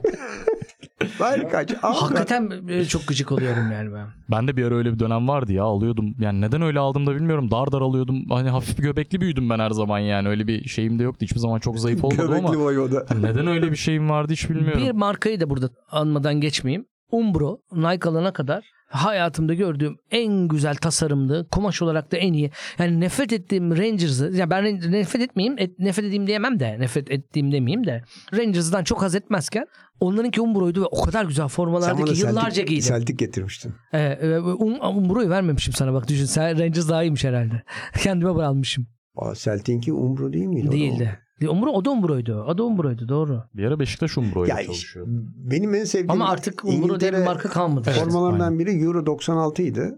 Var 1.20 1.50
kaç. 1.50 1.72
Al 1.84 1.94
Hakikaten 1.94 2.52
e, 2.70 2.86
çok 2.86 3.08
gıcık 3.08 3.32
oluyorum 3.32 3.72
yani 3.72 3.94
ben. 3.94 4.08
Ben 4.32 4.48
de 4.48 4.58
bir 4.58 4.66
ara 4.66 4.76
öyle 4.76 4.94
bir 4.94 5.00
dönem 5.00 5.28
vardı 5.28 5.54
ya 5.54 5.64
alıyordum. 5.64 6.16
Yani 6.20 6.42
neden 6.42 6.62
öyle 6.62 6.80
aldım 6.80 7.08
da 7.08 7.16
bilmiyorum. 7.16 7.52
Dar 7.52 7.72
dar 7.72 7.82
alıyordum. 7.82 8.30
Hani 8.30 8.50
hafif 8.50 8.78
göbekli 8.78 9.22
büyüdüm 9.22 9.50
ben 9.50 9.60
her 9.60 9.72
zaman 9.72 10.00
yani. 10.00 10.30
Öyle 10.30 10.48
bir 10.48 10.68
şeyim 10.70 11.00
de 11.00 11.04
yoktu. 11.04 11.26
Hiçbir 11.26 11.40
zaman 11.40 11.60
çok 11.60 11.80
zayıf 11.80 12.04
olmadım 12.04 12.28
Göbekli 12.28 12.48
ama. 12.48 12.58
voyvoda. 12.58 13.06
Neden 13.22 13.48
öyle 13.48 13.72
bir 13.72 13.78
şeyim 13.78 14.10
vardı 14.10 14.34
hiç 14.34 14.50
bilmiyorum. 14.50 14.82
Bir 14.86 14.92
markayı 14.92 15.40
da 15.40 15.50
burada 15.50 15.70
anmadan 15.92 16.42
geçmeyeyim. 16.42 16.86
Umbro, 17.12 17.58
Nike 17.72 18.10
alana 18.10 18.34
kadar 18.34 18.64
hayatımda 18.90 19.54
gördüğüm 19.54 19.98
en 20.12 20.48
güzel 20.48 20.76
tasarımdı. 20.76 21.48
Kumaş 21.52 21.82
olarak 21.82 22.12
da 22.12 22.18
en 22.18 22.34
iyi. 22.34 22.52
Yani 22.80 23.00
nefret 23.00 23.34
ettiğim 23.34 23.78
Rangers'ı, 23.78 24.32
yani 24.34 24.50
ben 24.50 24.92
nefret 24.92 25.22
etmeyeyim, 25.22 25.60
et, 25.60 25.80
nefret 25.80 26.06
edeyim 26.06 26.28
diyemem 26.28 26.60
de, 26.60 26.80
nefret 26.80 27.12
ettiğim 27.12 27.52
demeyeyim 27.52 27.88
de. 27.88 28.04
Rangers'dan 28.34 28.84
çok 28.84 29.02
haz 29.02 29.16
etmezken 29.16 29.66
onlarınki 30.00 30.42
Umbro'ydu 30.42 30.82
ve 30.82 30.86
o 30.86 31.02
kadar 31.02 31.26
güzel 31.26 31.48
formalardı 31.48 32.06
ki 32.06 32.20
yıllarca 32.20 32.52
Celtic, 32.52 32.76
giydim. 32.76 32.88
Celtic 32.88 33.16
getirmiştin. 33.26 33.74
Ee, 33.94 34.00
e, 34.00 34.38
um, 34.40 34.98
Umbro'yu 34.98 35.30
vermemişim 35.30 35.74
sana 35.74 35.94
bak 35.94 36.08
düşün. 36.08 36.26
Sen 36.26 36.60
Rangers 36.60 36.90
daha 36.90 37.04
iyiymiş 37.04 37.24
herhalde. 37.24 37.64
Kendime. 38.04 38.32
Aa, 39.16 39.36
Celtic'inki 39.36 39.94
Umbro 39.94 40.34
değil 40.34 40.46
miydi? 40.46 40.72
Değildi. 40.72 41.20
Umbro, 41.48 41.70
o 41.72 41.86
da 41.86 41.90
Umbro'ydu. 41.92 42.44
O 42.48 42.58
da 42.58 42.64
Umbro'ydu 42.64 43.10
doğru. 43.10 43.44
Bir 43.54 43.66
ara 43.66 43.80
Beşiktaş 43.80 44.18
Umbro'yla 44.18 44.60
Ya 44.60 44.66
çalışıyordu. 44.66 45.12
Benim 45.36 45.76
en 45.76 45.84
sevdiğim 45.84 46.12
Ama 46.12 46.30
artık 46.30 46.66
Umbro 46.66 47.00
diye 47.00 47.14
bir 47.14 47.18
marka 47.26 47.50
kalmadı. 47.50 47.90
formalarından 47.92 48.60
biri 48.60 48.84
Euro 48.84 49.06
96 49.06 49.62
idi. 49.62 49.92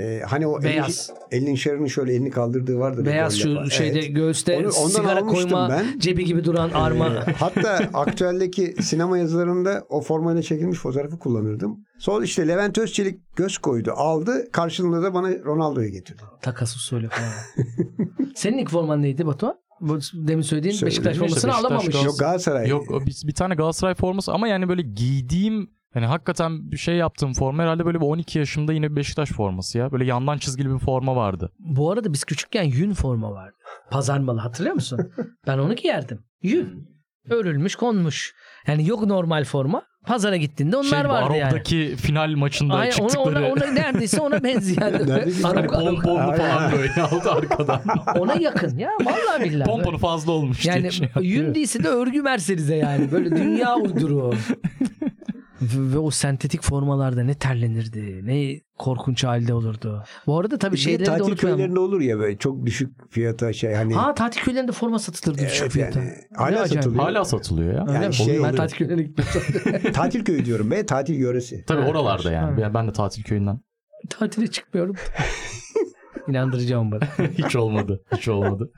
Ee, 0.00 0.22
hani 0.28 0.46
o 0.46 0.62
Beyaz. 0.62 1.10
Elin 1.30 1.54
Shearer'ın 1.54 1.86
şöyle 1.86 2.12
elini 2.14 2.30
kaldırdığı 2.30 2.78
vardı. 2.78 3.04
Beyaz 3.06 3.34
şu 3.38 3.48
yapan. 3.48 3.68
şeyde 3.68 3.98
Evet. 3.98 4.16
göğüste 4.16 4.56
Onu- 4.58 4.68
ondan 4.78 4.88
sigara 4.88 5.20
koyma 5.20 5.68
ben. 5.70 5.98
cebi 5.98 6.24
gibi 6.24 6.44
duran 6.44 6.70
arma. 6.70 7.06
Ee, 7.08 7.32
hatta 7.38 7.78
aktueldeki 7.94 8.74
sinema 8.82 9.18
yazılarında 9.18 9.84
o 9.88 10.00
formayla 10.00 10.42
çekilmiş 10.42 10.78
fotoğrafı 10.78 11.18
kullanırdım. 11.18 11.76
Sonra 11.98 12.24
işte 12.24 12.48
Levent 12.48 12.78
Özçelik 12.78 13.36
göz 13.36 13.58
koydu, 13.58 13.92
aldı. 13.96 14.48
Karşılığında 14.52 15.02
da 15.02 15.14
bana 15.14 15.28
Ronaldo'yu 15.44 15.88
getirdi. 15.88 16.22
Takas 16.42 16.76
usulü 16.76 17.08
falan. 17.08 17.30
Senin 18.34 18.58
ilk 18.58 18.70
forman 18.70 19.02
neydi 19.02 19.26
Batu? 19.26 19.54
Bu 19.80 19.98
demin 20.14 20.42
söylediğin 20.42 20.74
Söyle- 20.74 20.90
Beşiktaş 20.90 21.16
formasını 21.16 21.50
Beşiktaş 21.50 21.64
alamamış. 21.64 21.86
Gal- 21.94 22.04
Yok 22.04 22.18
Galatasaray. 22.18 22.68
Yok 22.68 22.90
o 22.90 23.00
bir, 23.00 23.22
bir 23.24 23.34
tane 23.34 23.54
Galatasaray 23.54 23.94
forması 23.94 24.32
ama 24.32 24.48
yani 24.48 24.68
böyle 24.68 24.82
giydiğim 24.82 25.70
hani 25.94 26.06
hakikaten 26.06 26.70
bir 26.70 26.76
şey 26.76 26.96
yaptığım 26.96 27.32
forma 27.32 27.62
herhalde 27.62 27.86
böyle 27.86 28.00
bir 28.00 28.06
12 28.06 28.38
yaşımda 28.38 28.72
yine 28.72 28.90
bir 28.90 28.96
Beşiktaş 28.96 29.30
forması 29.30 29.78
ya. 29.78 29.92
Böyle 29.92 30.04
yandan 30.04 30.38
çizgili 30.38 30.74
bir 30.74 30.78
forma 30.78 31.16
vardı. 31.16 31.52
Bu 31.58 31.90
arada 31.92 32.12
biz 32.12 32.24
küçükken 32.24 32.62
yün 32.64 32.92
forma 32.94 33.30
vardı. 33.32 33.56
Pazar 33.90 34.18
malı 34.18 34.40
hatırlıyor 34.40 34.74
musun? 34.74 34.98
ben 35.46 35.58
onu 35.58 35.74
giyerdim. 35.76 36.18
Yün. 36.42 36.95
Örülmüş 37.30 37.76
konmuş. 37.76 38.34
Yani 38.66 38.88
yok 38.88 39.06
normal 39.06 39.44
forma. 39.44 39.82
Pazara 40.06 40.36
gittiğinde 40.36 40.76
onlar 40.76 41.02
şey 41.02 41.08
vardı 41.08 41.36
yani. 41.36 41.50
Barov'daki 41.50 41.96
final 41.96 42.30
maçında 42.30 42.74
Aynen, 42.74 42.92
ona, 43.00 43.08
çıktıkları 43.08 43.44
ona, 43.44 43.52
ona 43.52 43.66
neredeyse 43.66 44.20
ona 44.20 44.42
benzeyen. 44.42 44.92
Neredeyse 45.08 45.42
hani 45.42 45.66
pomponlu 45.66 46.36
falan 46.36 46.72
böyle 46.72 47.02
aldı 47.02 47.30
arkadan. 47.30 47.82
ona 48.18 48.34
yakın 48.34 48.78
ya 48.78 48.90
vallahi 49.04 49.44
billahi. 49.44 49.66
Pomponu 49.66 49.98
fazla 49.98 50.32
olmuş 50.32 50.64
diye 50.64 50.74
Yani 50.74 50.92
şey 50.92 51.08
yün 51.20 51.54
de 51.54 51.88
örgü 51.88 52.22
mersenize 52.22 52.76
yani. 52.76 53.12
Böyle 53.12 53.36
dünya 53.36 53.76
uyduru. 53.76 54.34
Ve 55.62 55.94
ve 55.94 55.98
o 55.98 56.10
sentetik 56.10 56.62
formalarda 56.62 57.22
ne 57.22 57.34
terlenirdi. 57.34 58.20
Ne 58.26 58.60
korkunç 58.78 59.24
halde 59.24 59.54
olurdu. 59.54 60.04
Bu 60.26 60.38
arada 60.38 60.58
tabii 60.58 60.72
de 60.76 60.80
şeyleri 60.80 61.00
de 61.00 61.04
tatil 61.04 61.24
unutmayalım. 61.24 61.58
köylerinde 61.58 61.80
olur 61.80 62.00
ya 62.00 62.18
böyle 62.18 62.38
çok 62.38 62.66
düşük 62.66 63.12
fiyata 63.12 63.52
şey 63.52 63.74
hani. 63.74 63.94
Ha 63.94 64.14
tatil 64.14 64.40
köylerinde 64.40 64.72
forma 64.72 64.98
satılırdı 64.98 65.42
düşük 65.42 65.60
Evet 65.60 65.72
fiyata. 65.72 65.98
yani. 66.00 66.10
Ne 66.10 66.36
Hala 66.36 66.60
acayip. 66.60 66.68
satılıyor. 66.84 67.04
Hala 67.04 67.24
satılıyor 67.24 67.74
ya. 67.88 67.94
Yani 67.94 68.14
şey 68.14 68.42
ben 68.42 68.54
tatil 68.54 68.76
köylerine 68.76 69.02
gitmiyorum. 69.02 69.92
tatil 69.92 70.24
köyü 70.24 70.44
diyorum 70.44 70.70
be 70.70 70.86
tatil 70.86 71.14
yöresi. 71.14 71.64
Tabii 71.66 71.82
oralarda 71.90 72.32
yani. 72.32 72.62
ha. 72.64 72.74
Ben 72.74 72.88
de 72.88 72.92
tatil 72.92 73.22
köyünden. 73.22 73.60
Tatile 74.10 74.46
çıkmıyorum. 74.46 74.96
İnandıracağım 76.28 76.92
bana. 76.92 77.00
Hiç 77.38 77.56
olmadı. 77.56 78.02
Hiç 78.16 78.28
olmadı. 78.28 78.70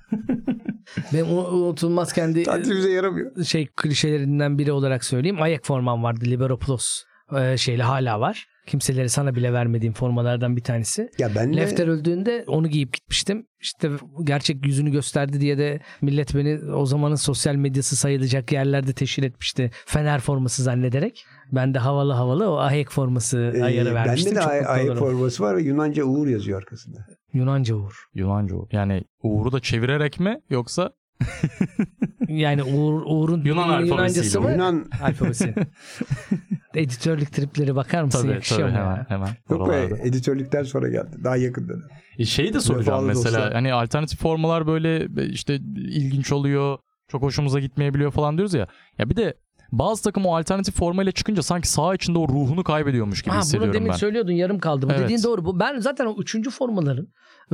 Benim 1.12 1.38
unutulmaz 1.38 2.12
kendi 2.12 2.42
Tatil 2.42 2.70
bize 2.70 2.90
yaramıyor. 2.90 3.44
şey 3.44 3.66
klişelerinden 3.76 4.58
biri 4.58 4.72
olarak 4.72 5.04
söyleyeyim. 5.04 5.42
Ayak 5.42 5.64
formam 5.64 6.02
vardı. 6.02 6.24
Libero 6.24 6.58
Plus 6.58 7.04
ee, 7.36 7.56
şeyle 7.56 7.82
hala 7.82 8.20
var. 8.20 8.46
Kimseleri 8.66 9.08
sana 9.08 9.34
bile 9.34 9.52
vermediğim 9.52 9.94
formalardan 9.94 10.56
bir 10.56 10.62
tanesi. 10.62 11.10
Ya 11.18 11.30
ben 11.34 11.52
de 11.52 11.56
Lefter 11.56 11.88
öldüğünde 11.88 12.44
onu 12.46 12.68
giyip 12.68 12.92
gitmiştim. 12.92 13.46
İşte 13.60 13.90
gerçek 14.24 14.66
yüzünü 14.66 14.90
gösterdi 14.90 15.40
diye 15.40 15.58
de 15.58 15.80
millet 16.02 16.34
beni 16.34 16.72
o 16.72 16.86
zamanın 16.86 17.14
sosyal 17.14 17.54
medyası 17.54 17.96
sayılacak 17.96 18.52
yerlerde 18.52 18.92
teşhir 18.92 19.22
etmişti. 19.22 19.70
Fener 19.86 20.20
forması 20.20 20.62
zannederek. 20.62 21.24
Ben 21.52 21.74
de 21.74 21.78
havalı 21.78 22.12
havalı 22.12 22.50
o 22.50 22.56
ahek 22.56 22.90
forması 22.90 23.52
e, 23.56 23.62
ayarı 23.62 23.94
vermiştim. 23.94 24.36
bende 24.36 24.64
de 24.64 24.82
olurum. 24.82 24.98
forması 24.98 25.42
var 25.42 25.56
ve 25.56 25.62
Yunanca 25.62 26.04
Uğur 26.04 26.26
yazıyor 26.26 26.58
arkasında. 26.58 27.06
Yunanca 27.32 27.74
Uğur. 27.74 28.04
Yunanca 28.14 28.56
o. 28.56 28.68
Yani 28.72 29.04
Uğur'u 29.22 29.52
da 29.52 29.60
çevirerek 29.60 30.20
mi 30.20 30.40
yoksa 30.50 30.92
Yani 32.28 32.62
Uğur, 32.62 33.02
Uğur'un 33.06 33.44
Yunan 33.44 33.68
alfabesiyle 33.68 33.94
Yunancası 33.94 34.40
mı? 34.40 34.50
Yunan 34.52 34.86
Alfabesi. 35.02 35.54
Editörlük 36.74 37.32
tripleri 37.32 37.74
bakar 37.76 38.02
mısın? 38.02 38.22
tabii 38.22 38.32
Yakışıyor 38.32 38.60
tabii 38.60 38.72
mu 38.72 38.78
ya? 38.78 38.84
hemen 38.90 39.04
hemen. 39.08 39.28
yok 39.50 39.68
be 39.68 40.08
editörlükten 40.08 40.62
sonra 40.62 40.88
geldi. 40.88 41.16
Daha 41.24 41.36
yakın 41.36 41.68
dönem. 41.68 41.88
E 42.18 42.24
şeyi 42.24 42.54
de 42.54 42.60
soracağım 42.60 43.04
mesela 43.04 43.36
dostlar. 43.38 43.52
hani 43.52 43.72
alternatif 43.72 44.20
formalar 44.20 44.66
böyle 44.66 45.06
işte 45.26 45.54
ilginç 45.76 46.32
oluyor 46.32 46.78
çok 47.08 47.22
hoşumuza 47.22 47.60
gitmeyebiliyor 47.60 48.10
falan 48.10 48.36
diyoruz 48.38 48.54
ya. 48.54 48.66
Ya 48.98 49.10
bir 49.10 49.16
de 49.16 49.34
bazı 49.72 50.02
takım 50.02 50.26
o 50.26 50.36
alternatif 50.36 50.74
formayla 50.76 51.12
çıkınca 51.12 51.42
sanki 51.42 51.68
saha 51.68 51.94
içinde 51.94 52.18
o 52.18 52.28
ruhunu 52.28 52.64
kaybediyormuş 52.64 53.22
gibi 53.22 53.30
Ha, 53.30 53.36
bunu 53.36 53.42
hissediyorum 53.42 53.74
demin 53.74 53.88
ben. 53.88 53.96
söylüyordun 53.96 54.32
yarım 54.32 54.58
kaldı. 54.58 54.86
Bu 54.88 54.92
Evet. 54.92 55.02
dediğin 55.04 55.22
doğru. 55.22 55.44
Bu, 55.44 55.60
ben 55.60 55.78
zaten 55.78 56.06
o 56.06 56.16
üçüncü 56.18 56.50
formaların 56.50 57.06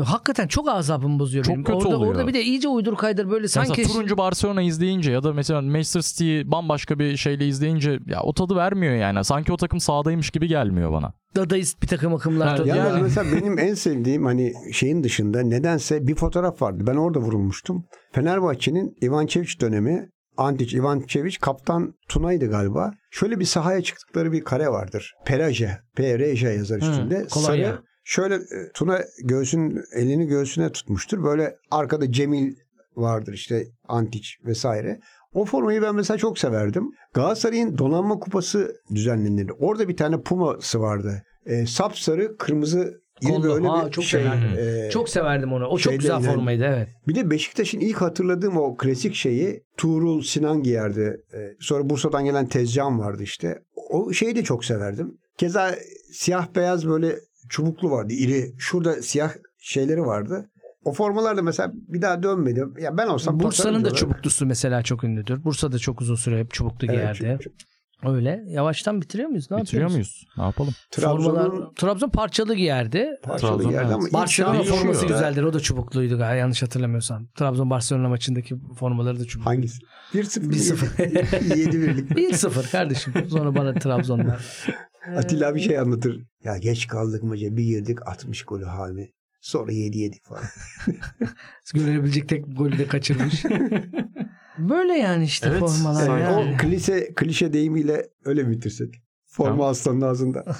hakikaten 0.04 0.46
çok 0.48 0.68
azabımı 0.68 1.18
bozuyor 1.18 1.44
Çok 1.44 1.54
benim. 1.54 1.64
kötü 1.64 1.76
orada, 1.76 1.96
oluyor. 1.96 2.12
orada 2.12 2.26
bir 2.28 2.34
de 2.34 2.42
iyice 2.42 2.68
uydur 2.68 2.96
kaydır 2.96 3.30
böyle 3.30 3.48
sanki 3.48 3.70
Mesela 3.70 3.92
turuncu 3.92 4.16
Barcelona 4.18 4.62
izleyince 4.62 5.12
ya 5.12 5.22
da 5.22 5.32
mesela 5.32 5.62
Manchester 5.62 6.00
City'yi 6.00 6.50
bambaşka 6.50 6.98
bir 6.98 7.16
şeyle 7.16 7.46
izleyince 7.46 7.98
ya 8.06 8.20
o 8.22 8.32
tadı 8.32 8.56
vermiyor 8.56 8.94
yani. 8.94 9.24
Sanki 9.24 9.52
o 9.52 9.56
takım 9.56 9.80
sahadaymış 9.80 10.30
gibi 10.30 10.48
gelmiyor 10.48 10.92
bana. 10.92 11.12
dadaist 11.36 11.82
bir 11.82 11.86
takım 11.86 12.14
akımlar 12.14 12.56
tabii. 12.56 12.68
Yalnız 12.68 12.92
Yani. 12.92 13.02
mesela 13.02 13.32
benim 13.36 13.58
en 13.58 13.74
sevdiğim 13.74 14.24
hani 14.24 14.52
şeyin 14.72 15.04
dışında 15.04 15.42
nedense 15.42 16.06
bir 16.06 16.14
fotoğraf 16.14 16.62
vardı. 16.62 16.84
Ben 16.86 16.96
orada 16.96 17.18
vurulmuştum. 17.18 17.84
Fenerbahçe'nin 18.12 18.96
Ivançeviç 19.02 19.60
dönemi 19.60 20.08
Antic 20.36 20.76
Ivançeviç 20.76 21.38
kaptan 21.38 21.94
Tuna'ydı 22.08 22.50
galiba. 22.50 22.90
Şöyle 23.10 23.40
bir 23.40 23.44
sahaya 23.44 23.82
çıktıkları 23.82 24.32
bir 24.32 24.44
kare 24.44 24.68
vardır. 24.68 25.14
Peraje. 25.26 25.78
PRJ 25.96 26.42
yazar 26.42 26.78
üstünde. 26.78 27.26
kolonya. 27.30 27.70
Sarı. 27.70 27.82
Şöyle 28.04 28.34
e, 28.34 28.72
Tuna 28.74 29.00
göğsün 29.24 29.82
elini 29.92 30.26
göğsüne 30.26 30.72
tutmuştur. 30.72 31.24
Böyle 31.24 31.56
arkada 31.70 32.12
Cemil 32.12 32.54
vardır 32.96 33.32
işte 33.32 33.66
Antic 33.88 34.28
vesaire. 34.44 35.00
O 35.32 35.44
formayı 35.44 35.82
ben 35.82 35.94
mesela 35.94 36.18
çok 36.18 36.38
severdim. 36.38 36.90
Galatasaray'ın 37.14 37.78
donanma 37.78 38.18
kupası 38.18 38.76
düzenlenirdi. 38.94 39.52
Orada 39.52 39.88
bir 39.88 39.96
tane 39.96 40.20
Puma'sı 40.20 40.80
vardı. 40.80 41.22
E, 41.46 41.66
sapsarı 41.66 42.36
kırmızı 42.36 43.03
iri 43.24 43.32
Kollu. 43.32 43.44
böyle 43.54 43.68
Aa, 43.68 43.86
bir 43.86 43.90
çok 43.92 44.04
şey. 44.04 44.22
severdim. 44.22 44.58
e, 44.86 44.90
Çok 44.90 45.08
severdim 45.08 45.52
onu. 45.52 45.66
O 45.66 45.78
çok 45.78 45.92
güzel 45.92 46.10
yani- 46.10 46.26
formaydı 46.26 46.64
evet. 46.64 46.88
bir 47.08 47.14
de 47.14 47.30
Beşiktaş'ın 47.30 47.80
ilk 47.80 47.96
hatırladığım 47.96 48.56
o 48.56 48.76
klasik 48.76 49.14
şeyi 49.14 49.62
Tuğrul 49.76 50.22
Sinan 50.22 50.62
giyerdi. 50.62 51.16
E, 51.34 51.38
sonra 51.60 51.90
Bursa'dan 51.90 52.24
gelen 52.24 52.46
Tezcan 52.48 52.98
vardı 52.98 53.22
işte. 53.22 53.58
O 53.90 54.12
şeyi 54.12 54.36
de 54.36 54.44
çok 54.44 54.64
severdim. 54.64 55.18
Keza 55.38 55.74
siyah 56.12 56.46
beyaz 56.56 56.88
böyle 56.88 57.16
çubuklu 57.48 57.90
vardı 57.90 58.12
iri. 58.12 58.52
Şurada 58.58 59.02
siyah 59.02 59.32
şeyleri 59.58 60.00
vardı. 60.02 60.50
O 60.84 60.92
formalar 60.92 61.36
da 61.36 61.42
mesela 61.42 61.72
bir 61.74 62.02
daha 62.02 62.22
dönmedi. 62.22 62.64
Ya 62.80 62.96
ben 62.96 63.06
olsam 63.06 63.40
Bursa'nın 63.40 63.84
da 63.84 63.90
çubuklusu 63.90 64.46
mesela 64.46 64.82
çok 64.82 65.04
ünlüdür. 65.04 65.44
Bursa'da 65.44 65.78
çok 65.78 66.00
uzun 66.00 66.14
süre 66.14 66.38
hep 66.40 66.50
çubuklu 66.50 66.86
Evet, 66.86 66.94
giyerdi. 66.96 67.38
çok- 67.42 67.42
çok- 67.42 67.52
Öyle. 68.06 68.44
Yavaştan 68.46 69.00
bitiriyor 69.00 69.28
muyuz? 69.28 69.50
Ne 69.50 69.56
Bitiriyor 69.56 69.82
yapıyoruz? 69.82 69.94
muyuz? 69.94 70.24
Ne 70.36 70.44
yapalım? 70.44 70.74
Trabzon'un 70.90 71.34
Formalar, 71.34 71.70
Trabzon 71.76 72.08
parçalı 72.08 72.54
giyerdi. 72.54 73.08
parçalı 73.22 73.50
Trabzon, 73.50 73.70
yerde 73.70 73.84
evet. 73.84 73.94
ama 73.94 74.06
ilk 74.06 74.12
Barcelona 74.12 74.62
forması 74.62 75.06
güzeldir. 75.06 75.42
O 75.42 75.52
da 75.52 75.60
çubukluydu 75.60 76.18
galiba 76.18 76.34
yanlış 76.34 76.62
hatırlamıyorsam. 76.62 77.26
Trabzon 77.34 77.70
Barcelona 77.70 78.08
maçındaki 78.08 78.56
formaları 78.78 79.20
da 79.20 79.24
çubuklu. 79.24 79.50
hangisi? 79.50 79.78
1-0. 80.14 80.40
1-0. 80.40 80.96
7-1'lik. 81.54 82.10
1-0 82.10 82.70
kardeşim. 82.70 83.12
Sonra 83.30 83.54
bana 83.54 83.74
Trabzon'dan. 83.74 84.36
Atilla 85.16 85.54
bir 85.54 85.60
şey 85.60 85.78
anlatır. 85.78 86.20
Ya 86.44 86.58
geç 86.58 86.86
kaldık 86.86 87.22
maça 87.22 87.56
bir 87.56 87.64
girdik 87.64 87.98
60 88.06 88.42
golü 88.42 88.64
hali. 88.64 89.12
Sonra 89.40 89.72
7 89.72 89.98
yedik 89.98 90.24
falan. 90.24 90.42
Görebilecek 91.74 92.28
tek 92.28 92.56
golü 92.56 92.78
de 92.78 92.86
kaçırmış. 92.86 93.44
Böyle 94.58 94.92
yani 94.92 95.24
işte 95.24 95.48
Evet, 95.50 95.60
formalar. 95.60 96.06
sanki- 96.06 96.22
yani. 96.22 96.54
O 96.54 96.56
klişe, 96.58 97.14
klişe 97.14 97.52
deyimiyle 97.52 98.08
öyle 98.24 98.50
bitirsek. 98.50 98.94
Forma 99.26 99.50
Tamam. 99.50 99.68
aslanın 99.70 100.00
ağzında. 100.00 100.44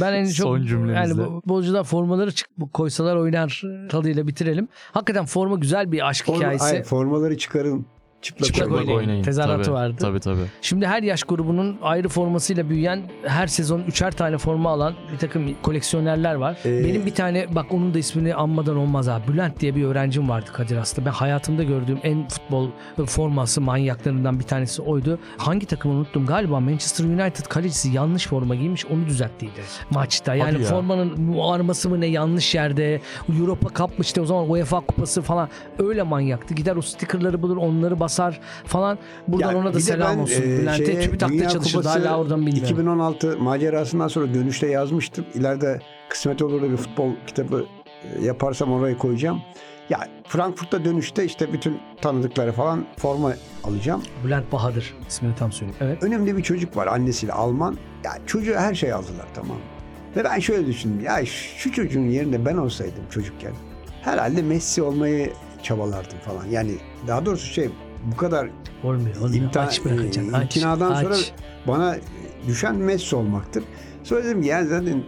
Ben 0.00 0.12
en 0.12 0.24
çok 0.24 0.34
Son 0.46 0.62
cümlemizde. 0.62 0.98
yani 0.98 1.16
bu- 1.18 1.42
bolcular 1.46 1.84
formaları 1.84 2.32
çık 2.32 2.48
koysalar 2.72 3.16
oynar 3.16 3.62
tadıyla 3.90 4.26
bitirelim. 4.26 4.68
Hakikaten 4.92 5.24
forma 5.24 5.56
güzel 5.56 5.92
bir 5.92 6.08
aşk 6.08 6.26
Forma, 6.26 6.38
hikayesi. 6.38 6.64
ay, 6.64 6.82
formaları 6.82 7.38
çıkarın. 7.38 7.86
Çıplak, 8.22 8.46
Çıplak 8.54 8.72
oynayın. 8.72 8.98
oynayın. 8.98 9.22
Tezahüratı 9.22 9.62
Tabii, 9.62 9.74
vardı. 9.74 9.96
Tabii 10.00 10.20
tabii. 10.20 10.40
Şimdi 10.62 10.86
her 10.86 11.02
yaş 11.02 11.22
grubunun 11.22 11.78
ayrı 11.82 12.08
formasıyla 12.08 12.68
büyüyen 12.68 13.02
her 13.26 13.46
sezon 13.46 13.80
üçer 13.80 14.10
tane 14.12 14.38
forma 14.38 14.70
alan 14.70 14.94
bir 15.12 15.18
takım 15.18 15.54
koleksiyonerler 15.62 16.34
var. 16.34 16.58
Ee, 16.64 16.84
Benim 16.84 17.06
bir 17.06 17.14
tane 17.14 17.46
bak 17.54 17.66
onun 17.70 17.94
da 17.94 17.98
ismini 17.98 18.34
anmadan 18.34 18.76
olmaz 18.76 19.08
abi. 19.08 19.28
Bülent 19.32 19.60
diye 19.60 19.74
bir 19.76 19.84
öğrencim 19.84 20.28
vardı 20.28 20.50
Kadir 20.52 20.76
Has'ta. 20.76 21.04
Ben 21.04 21.10
hayatımda 21.10 21.62
gördüğüm 21.62 21.98
en 22.02 22.28
futbol 22.28 22.68
forması 23.06 23.60
manyaklarından 23.60 24.38
bir 24.38 24.44
tanesi 24.44 24.82
oydu. 24.82 25.18
Hangi 25.38 25.66
takımı 25.66 25.94
unuttum 25.94 26.26
galiba 26.26 26.60
Manchester 26.60 27.04
United 27.04 27.44
kalecisi 27.46 27.88
yanlış 27.90 28.26
forma 28.26 28.54
giymiş 28.54 28.86
onu 28.86 29.06
düzelttiydi 29.06 29.60
maçta. 29.90 30.34
Yani 30.34 30.52
Hadi 30.52 30.62
ya. 30.62 30.68
formanın 30.68 31.38
arması 31.42 31.88
mı 31.90 32.00
ne 32.00 32.06
yanlış 32.06 32.54
yerde. 32.54 33.00
Europa 33.40 33.68
kapmıştı 33.68 34.22
o 34.22 34.24
zaman 34.26 34.50
UEFA 34.50 34.80
kupası 34.80 35.22
falan 35.22 35.48
öyle 35.78 36.02
manyaktı. 36.02 36.54
Gider 36.54 36.76
o 36.76 36.82
stickerları 36.82 37.42
bulur 37.42 37.56
onları 37.56 38.00
basar 38.10 38.40
falan. 38.64 38.98
Buradan 39.28 39.52
Ya 39.52 39.58
ona 39.58 39.74
da 39.74 39.80
selam 39.80 40.16
ben, 40.16 40.22
olsun. 40.22 40.42
e, 40.42 40.46
Bülent'e 40.46 40.86
şeye, 40.86 41.00
TÜBİTAK'ta 41.00 41.48
çalışırdı 41.48 41.88
hala 41.88 42.18
oradan 42.18 42.46
bilmiyorum. 42.46 42.64
2016 42.64 43.38
macerasından 43.38 44.08
sonra 44.08 44.34
dönüşte 44.34 44.66
yazmıştım. 44.66 45.24
İleride 45.34 45.80
kısmet 46.08 46.42
olur 46.42 46.62
da 46.62 46.70
bir 46.70 46.76
futbol 46.76 47.10
kitabı 47.26 47.64
e, 48.04 48.24
yaparsam 48.24 48.72
oraya 48.72 48.98
koyacağım. 48.98 49.42
Ya 49.90 49.98
Frankfurt'ta 50.28 50.84
dönüşte 50.84 51.24
işte 51.24 51.52
bütün 51.52 51.78
tanıdıkları 52.02 52.52
falan 52.52 52.84
forma 52.96 53.32
alacağım. 53.64 54.02
Bülent 54.24 54.52
Bahadır 54.52 54.94
ismini 55.08 55.34
tam 55.34 55.52
söyleyeyim. 55.52 55.78
Evet. 55.80 56.02
Önemli 56.02 56.36
bir 56.36 56.42
çocuk 56.42 56.76
var 56.76 56.86
annesiyle 56.86 57.32
Alman. 57.32 57.76
Ya 58.04 58.12
çocuğa 58.26 58.60
her 58.60 58.74
şey 58.74 58.92
aldılar 58.92 59.26
tamam? 59.34 59.56
Ve 60.16 60.24
ben 60.24 60.38
şöyle 60.38 60.66
düşündüm. 60.66 61.04
Ya 61.04 61.26
şu 61.26 61.72
çocuğun 61.72 62.08
yerinde 62.08 62.44
ben 62.46 62.56
olsaydım 62.56 63.02
çocukken 63.10 63.52
herhalde 64.02 64.42
Messi 64.42 64.82
olmayı 64.82 65.32
çabalardım 65.62 66.18
falan. 66.18 66.46
Yani 66.50 66.74
daha 67.06 67.26
doğrusu 67.26 67.46
şey 67.46 67.70
bu 68.12 68.16
kadar 68.16 68.48
Olmuyor. 68.84 69.16
olmuyor. 69.16 69.34
İmtihan- 69.42 69.66
aç 69.66 69.84
bırakacaksın. 69.84 70.32
e, 70.32 70.36
Aç, 70.36 70.42
imtinadan 70.56 70.90
aç. 70.90 71.02
sonra 71.02 71.16
bana 71.68 71.96
düşen 72.46 72.76
Messi 72.76 73.16
olmaktır. 73.16 73.64
Sonra 74.04 74.24
dedim 74.24 74.42
yani 74.42 74.68
zaten 74.68 75.02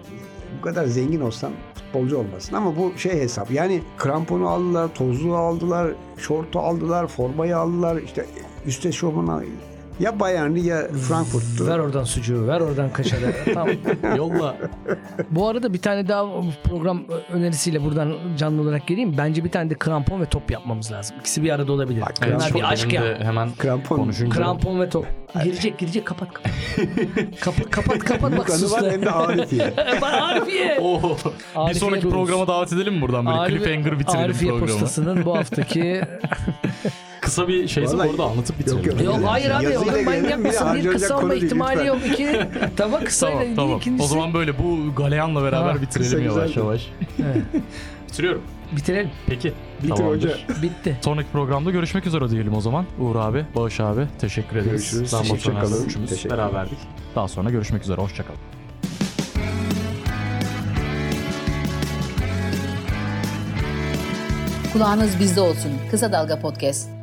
bu 0.58 0.62
kadar 0.62 0.84
zengin 0.86 1.20
olsam 1.20 1.52
futbolcu 1.74 2.18
olmasın. 2.18 2.54
Ama 2.54 2.76
bu 2.76 2.92
şey 2.98 3.12
hesap. 3.12 3.50
Yani 3.50 3.82
kramponu 3.96 4.48
aldılar, 4.48 4.94
tozluğu 4.94 5.36
aldılar, 5.36 5.92
şortu 6.18 6.58
aldılar, 6.58 7.06
formayı 7.06 7.56
aldılar. 7.56 7.96
işte 7.96 8.26
üst 8.66 8.92
şovuna 8.92 9.42
ya 10.02 10.20
Bayern'i 10.20 10.66
ya 10.66 10.88
Frankfurt'tu. 11.08 11.66
Ver 11.66 11.78
oradan 11.78 12.04
sucuğu, 12.04 12.48
ver 12.48 12.60
oradan 12.60 12.90
kaşarı. 12.92 13.34
tamam. 13.54 13.68
Yolla. 14.16 14.56
Bu 15.30 15.48
arada 15.48 15.72
bir 15.74 15.78
tane 15.78 16.08
daha 16.08 16.24
program 16.64 17.02
önerisiyle 17.32 17.84
buradan 17.84 18.14
canlı 18.36 18.62
olarak 18.62 18.86
geleyim. 18.86 19.14
Bence 19.18 19.44
bir 19.44 19.50
tane 19.50 19.70
de 19.70 19.74
krampon 19.74 20.20
ve 20.20 20.26
top 20.26 20.50
yapmamız 20.50 20.92
lazım. 20.92 21.16
İkisi 21.20 21.42
bir 21.42 21.50
arada 21.50 21.72
olabilir. 21.72 22.00
Bak, 22.00 22.12
Bunlar 22.26 22.38
krampon 22.38 22.58
bir 22.60 22.64
aşk 22.72 22.92
ya. 22.92 23.02
hemen 23.18 23.48
Krampon. 23.58 23.96
konuşunca. 23.96 24.36
Krampon 24.36 24.80
ve 24.80 24.88
top. 24.88 25.06
Girecek 25.44 25.78
girecek 25.78 26.06
kapat 26.06 26.28
kapat. 26.34 26.52
kapat 27.40 27.70
kapat 27.70 27.98
kapat 27.98 28.38
bak 28.38 28.50
sus. 28.50 28.72
var 28.72 28.90
hem 28.92 29.02
de 29.02 29.10
Arifiye. 29.10 29.72
Arifiye. 30.02 30.78
Oo. 30.80 31.02
bir 31.02 31.60
Arifiye 31.60 31.74
sonraki 31.80 32.04
Rus. 32.06 32.12
programa 32.12 32.46
davet 32.46 32.72
edelim 32.72 32.94
mi 32.94 33.00
buradan 33.00 33.26
böyle 33.26 33.36
Arifiye- 33.38 33.48
cliffhanger 33.58 33.98
bitirelim 33.98 34.24
Arifiye 34.24 34.50
programı. 34.52 34.70
postasının 34.80 35.24
bu 35.24 35.36
haftaki 35.36 36.02
Kısa 37.22 37.48
bir 37.48 37.68
şeyse 37.68 37.94
Vallahi- 37.96 38.10
orada 38.10 38.24
anlatıp 38.24 38.58
bitirelim. 38.58 38.84
Yok, 38.90 39.02
Yok 39.04 39.18
hayır 39.26 39.50
abi 39.50 39.64
Yazıyla 39.64 39.80
oğlum 39.94 40.04
manyak 40.04 40.22
gelelim, 40.22 40.44
bir 40.44 40.48
mısın? 40.48 40.60
Bir 40.62 40.66
harcanacak 40.68 40.92
kısa 40.92 41.14
olma 41.14 41.20
konu 41.20 41.30
değil, 41.32 41.42
ihtimali 41.42 41.72
lütfen. 41.76 41.86
yok. 41.86 41.98
İki 42.06 42.40
tamam 42.76 43.00
kısayla 43.04 43.38
Tamam 43.40 43.54
tamam. 43.56 43.76
ikincisi. 43.78 44.04
O 44.04 44.06
zaman 44.06 44.34
böyle 44.34 44.58
bu 44.58 44.94
galeyanla 44.96 45.42
beraber 45.42 45.72
Ha, 45.72 45.82
bitirelim 45.82 46.24
yavaş 46.24 46.42
güzeldi. 46.44 46.58
yavaş. 46.58 46.88
Evet. 47.18 47.42
Bitiriyorum. 48.08 48.42
Bitirelim. 48.76 49.10
Peki. 49.26 49.52
Bitir 49.82 49.94
tamamdır. 49.96 50.16
hoca. 50.16 50.62
Bitti. 50.62 50.98
Sonraki 51.00 51.28
programda 51.32 51.70
görüşmek 51.70 52.06
üzere 52.06 52.30
diyelim 52.30 52.54
o 52.54 52.60
zaman. 52.60 52.84
Uğur 53.00 53.16
abi, 53.16 53.44
Bağış 53.56 53.80
abi 53.80 54.06
teşekkür 54.20 54.56
ederiz. 54.56 54.70
Görüşürüz. 54.92 55.10
Kalın. 55.60 55.86
üçümüz 55.86 56.10
Teşekkür 56.10 56.30
beraberdik. 56.36 56.78
Daha 57.16 57.28
sonra 57.28 57.50
görüşmek 57.50 57.82
üzere. 57.82 58.00
Hoşçakalın. 58.00 58.38
Kulağınız 64.72 65.18
bizde 65.20 65.40
olsun. 65.40 65.72
Kısa 65.90 66.12
Dalga 66.12 66.40
Podcast. 66.40 67.01